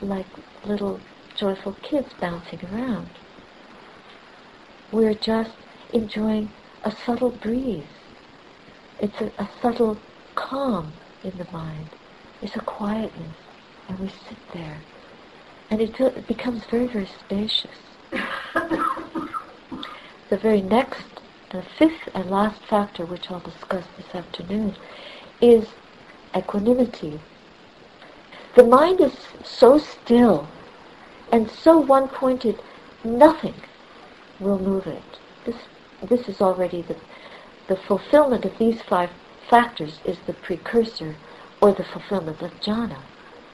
like 0.00 0.26
little 0.64 1.00
joyful 1.34 1.76
kids 1.82 2.08
bouncing 2.20 2.60
around. 2.72 3.08
We're 4.92 5.14
just 5.14 5.56
enjoying 5.92 6.50
a 6.84 6.92
subtle 6.92 7.30
breeze. 7.30 7.97
It's 9.00 9.20
a, 9.20 9.32
a 9.38 9.48
subtle 9.60 9.98
calm 10.34 10.92
in 11.22 11.36
the 11.38 11.46
mind. 11.52 11.90
It's 12.42 12.56
a 12.56 12.60
quietness. 12.60 13.36
And 13.88 13.98
we 13.98 14.08
sit 14.08 14.38
there. 14.52 14.78
And 15.70 15.80
it, 15.80 15.98
it 16.00 16.26
becomes 16.26 16.64
very, 16.64 16.86
very 16.86 17.08
spacious. 17.20 17.70
the 20.30 20.36
very 20.36 20.62
next, 20.62 21.04
the 21.50 21.62
fifth 21.78 22.08
and 22.14 22.30
last 22.30 22.60
factor, 22.62 23.04
which 23.04 23.30
I'll 23.30 23.40
discuss 23.40 23.84
this 23.96 24.14
afternoon, 24.14 24.76
is 25.40 25.68
equanimity. 26.36 27.20
The 28.54 28.64
mind 28.64 29.00
is 29.00 29.14
so 29.44 29.78
still 29.78 30.48
and 31.30 31.50
so 31.50 31.78
one-pointed, 31.78 32.58
nothing 33.04 33.54
will 34.40 34.58
move 34.58 34.86
it. 34.86 35.02
This, 35.44 35.56
this 36.08 36.28
is 36.28 36.40
already 36.40 36.82
the, 36.82 36.96
the 37.68 37.76
fulfillment 37.76 38.44
of 38.44 38.58
these 38.58 38.82
five 38.82 39.10
factors 39.48 40.00
is 40.04 40.18
the 40.26 40.32
precursor 40.32 41.14
or 41.60 41.72
the 41.72 41.84
fulfillment 41.84 42.42
of 42.42 42.50
jhana. 42.60 42.98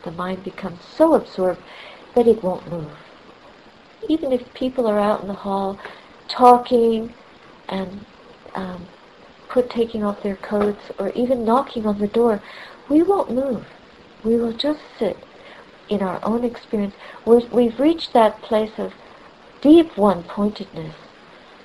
The 0.04 0.12
mind 0.12 0.44
becomes 0.44 0.80
so 0.84 1.14
absorbed 1.14 1.60
that 2.14 2.26
it 2.26 2.42
won't 2.42 2.70
move. 2.70 2.90
Even 4.08 4.32
if 4.32 4.52
people 4.54 4.86
are 4.86 4.98
out 4.98 5.22
in 5.22 5.28
the 5.28 5.34
hall 5.34 5.78
talking 6.28 7.12
and 7.68 8.04
um, 8.54 8.86
put 9.48 9.70
taking 9.70 10.04
off 10.04 10.22
their 10.22 10.36
coats 10.36 10.90
or 10.98 11.10
even 11.10 11.44
knocking 11.44 11.86
on 11.86 11.98
the 11.98 12.06
door, 12.06 12.40
we 12.88 13.02
won't 13.02 13.30
move. 13.30 13.64
We 14.22 14.36
will 14.36 14.52
just 14.52 14.80
sit 14.98 15.16
in 15.88 16.02
our 16.02 16.18
own 16.24 16.44
experience. 16.44 16.94
we 17.26 17.46
we've 17.46 17.80
reached 17.80 18.12
that 18.12 18.40
place 18.42 18.78
of 18.78 18.94
deep 19.60 19.96
one-pointedness 19.96 20.94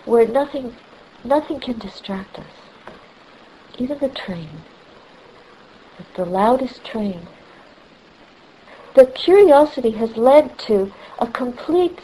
where 0.06 0.28
nothing, 0.28 0.76
nothing 1.24 1.60
can 1.60 1.78
distract 1.78 2.40
us. 2.40 2.46
Even 3.78 4.00
the 4.00 4.10
train, 4.10 4.64
the 6.16 6.26
loudest 6.26 6.84
train. 6.84 7.28
The 8.96 9.06
curiosity 9.06 9.92
has 9.92 10.18
led 10.18 10.58
to 10.60 10.92
a 11.20 11.28
complete 11.28 12.00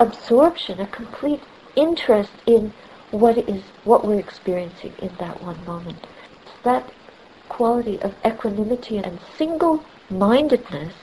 absorption, 0.00 0.80
a 0.80 0.86
complete 0.86 1.42
interest 1.76 2.32
in 2.46 2.72
what 3.10 3.36
is 3.38 3.62
what 3.84 4.04
we're 4.06 4.18
experiencing 4.18 4.94
in 4.98 5.10
that 5.18 5.42
one 5.42 5.64
moment. 5.64 6.06
That 6.64 6.90
quality 7.48 8.00
of 8.00 8.14
equanimity 8.24 8.96
and 8.98 9.20
single-mindedness 9.36 10.94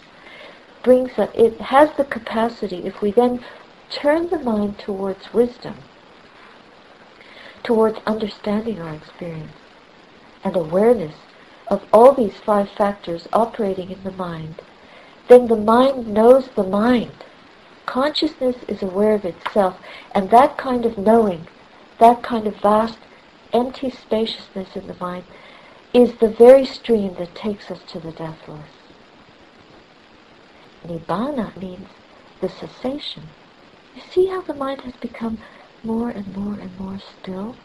brings 0.84 1.12
a, 1.18 1.30
it 1.40 1.62
has 1.62 1.92
the 1.98 2.06
capacity 2.06 2.86
if 2.86 3.02
we 3.02 3.12
then 3.12 3.44
turn 3.90 4.30
the 4.30 4.40
mind 4.40 4.80
towards 4.80 5.34
wisdom, 5.34 5.76
towards 7.70 8.00
understanding 8.08 8.82
our 8.82 8.96
experience 8.96 9.52
and 10.44 10.56
awareness 10.56 11.14
of 11.68 11.86
all 11.94 12.14
these 12.14 12.34
five 12.44 12.68
factors 12.68 13.28
operating 13.32 13.92
in 13.92 14.04
the 14.04 14.12
mind, 14.14 14.56
then 15.28 15.46
the 15.46 15.56
mind 15.56 16.08
knows 16.08 16.48
the 16.56 16.64
mind. 16.64 17.12
Consciousness 17.86 18.56
is 18.68 18.82
aware 18.82 19.14
of 19.14 19.24
itself, 19.24 19.78
and 20.16 20.32
that 20.32 20.58
kind 20.58 20.84
of 20.84 20.98
knowing, 20.98 21.46
that 22.00 22.24
kind 22.24 22.48
of 22.48 22.56
vast, 22.56 22.98
empty 23.54 23.92
spaciousness 23.92 24.76
in 24.76 24.88
the 24.88 24.98
mind 25.00 25.26
is 25.94 26.14
the 26.16 26.28
very 26.28 26.66
stream 26.66 27.14
that 27.20 27.36
takes 27.36 27.70
us 27.70 27.82
to 27.88 28.00
the 28.00 28.12
deathless. 28.14 28.72
Nibbana 30.88 31.56
means 31.62 31.88
the 32.42 32.50
cessation. 32.50 33.26
You 33.96 34.02
see 34.10 34.26
how 34.26 34.42
the 34.42 34.56
mind 34.56 34.82
has 34.82 34.94
become 34.96 35.38
more 35.84 36.10
and 36.10 36.36
more 36.36 36.56
and 36.60 36.78
more 36.80 37.00
still? 37.00 37.56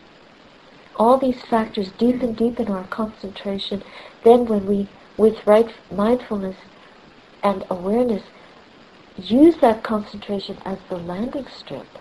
All 0.96 1.18
these 1.18 1.42
factors 1.42 1.90
deepen, 1.92 2.34
deepen 2.34 2.68
our 2.70 2.84
concentration. 2.84 3.82
Then 4.22 4.46
when 4.46 4.66
we, 4.66 4.88
with 5.16 5.46
right 5.46 5.70
mindfulness 5.90 6.56
and 7.42 7.64
awareness, 7.70 8.22
use 9.16 9.56
that 9.58 9.82
concentration 9.82 10.58
as 10.64 10.78
the 10.88 10.96
landing 10.96 11.46
strip 11.48 11.98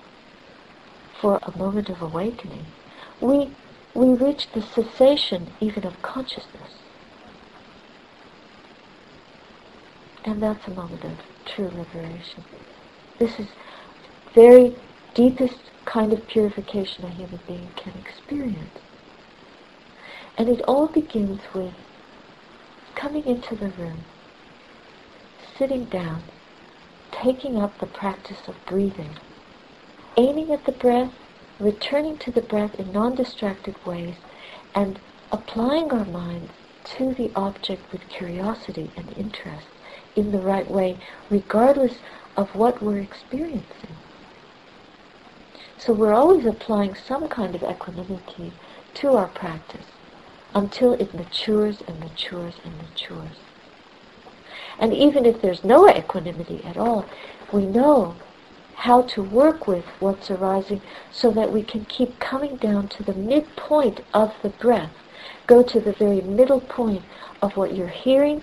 for 1.20 1.40
a 1.44 1.58
moment 1.58 1.90
of 1.90 2.02
awakening, 2.02 2.66
we 3.22 3.52
we 3.96 4.08
reach 4.14 4.52
the 4.54 4.62
cessation 4.62 5.54
even 5.62 5.86
of 5.86 6.02
consciousness. 6.02 6.72
And 10.26 10.42
that's 10.42 10.68
a 10.68 10.72
moment 10.72 11.04
of 11.04 11.20
true 11.46 11.70
liberation. 11.70 12.44
This 13.20 13.40
is 13.40 13.48
very 14.34 14.76
deepest 15.14 15.73
kind 15.86 16.14
of 16.14 16.28
purification 16.28 17.06
a 17.06 17.10
human 17.10 17.40
being 17.48 17.72
can 17.76 17.94
experience. 17.98 18.80
And 20.38 20.50
it 20.50 20.62
all 20.68 20.88
begins 20.88 21.42
with 21.54 21.74
coming 22.96 23.26
into 23.28 23.56
the 23.56 23.70
room, 23.70 24.06
sitting 25.58 25.86
down, 25.86 26.24
taking 27.12 27.58
up 27.58 27.80
the 27.80 27.88
practice 27.88 28.48
of 28.48 28.66
breathing, 28.66 29.18
aiming 30.18 30.52
at 30.52 30.66
the 30.66 30.72
breath, 30.72 31.14
returning 31.60 32.18
to 32.20 32.32
the 32.32 32.42
breath 32.42 32.76
in 32.76 32.92
non-distracted 32.92 33.76
ways 33.86 34.18
and 34.76 35.00
applying 35.32 35.92
our 35.92 36.06
minds 36.06 36.54
to 36.84 37.14
the 37.16 37.32
object 37.36 37.92
with 37.92 38.10
curiosity 38.10 38.94
and 38.98 39.14
interest 39.18 39.68
in 40.16 40.32
the 40.32 40.42
right 40.42 40.70
way, 40.70 41.00
regardless 41.30 41.96
of 42.38 42.56
what 42.56 42.82
we're 42.82 43.00
experiencing. 43.00 43.98
So 45.86 45.92
we're 45.92 46.14
always 46.14 46.46
applying 46.46 46.96
some 46.96 47.28
kind 47.28 47.54
of 47.56 47.62
equanimity 47.62 48.54
to 48.94 49.18
our 49.18 49.28
practice 49.28 49.88
until 50.56 50.94
it 50.94 51.14
matures 51.14 51.84
and 51.86 52.00
matures 52.00 52.54
and 52.64 52.78
matures. 52.78 53.36
And 54.80 54.94
even 54.94 55.26
if 55.26 55.42
there's 55.42 55.66
no 55.66 55.90
equanimity 55.90 56.64
at 56.64 56.78
all, 56.78 57.06
we 57.52 57.66
know 57.66 58.16
how 58.76 59.02
to 59.02 59.22
work 59.22 59.68
with 59.68 59.84
what's 60.00 60.32
arising 60.32 60.82
so 61.12 61.32
that 61.32 61.52
we 61.52 61.64
can 61.64 61.84
keep 61.84 62.18
coming 62.18 62.56
down 62.56 62.88
to 62.88 63.04
the 63.04 63.14
midpoint 63.14 64.06
of 64.14 64.34
the 64.42 64.50
breath. 64.52 64.94
Go 65.48 65.64
to 65.64 65.82
the 65.82 65.92
very 65.92 66.22
middle 66.22 66.62
point 66.62 67.04
of 67.42 67.58
what 67.58 67.76
you're 67.76 67.88
hearing, 67.90 68.42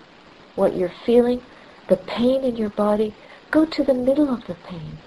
what 0.56 0.76
you're 0.76 0.92
feeling, 1.06 1.40
the 1.88 1.96
pain 1.96 2.44
in 2.44 2.56
your 2.56 2.68
body. 2.68 3.14
Go 3.50 3.64
to 3.64 3.82
the 3.82 3.94
middle 3.94 4.28
of 4.28 4.46
the 4.46 4.56
pain. 4.56 4.98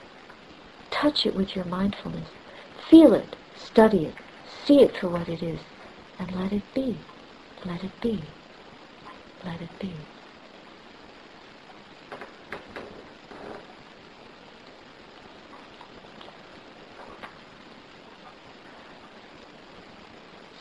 Touch 0.93 1.25
it 1.25 1.35
with 1.35 1.55
your 1.55 1.65
mindfulness. 1.65 2.29
Feel 2.89 3.13
it, 3.13 3.35
study 3.57 4.05
it, 4.05 4.15
see 4.65 4.81
it 4.81 4.95
for 4.97 5.09
what 5.09 5.27
it 5.27 5.43
is, 5.43 5.59
and 6.19 6.31
let 6.35 6.53
it 6.53 6.63
be. 6.75 6.99
Let 7.65 7.83
it 7.83 7.99
be. 8.01 8.23
Let 9.43 9.61
it 9.61 9.79
be. 9.79 9.95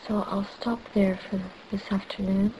So 0.08 0.24
I'll 0.28 0.48
stop 0.60 0.80
there 0.94 1.18
for 1.30 1.40
this 1.70 1.92
afternoon. 1.92 2.54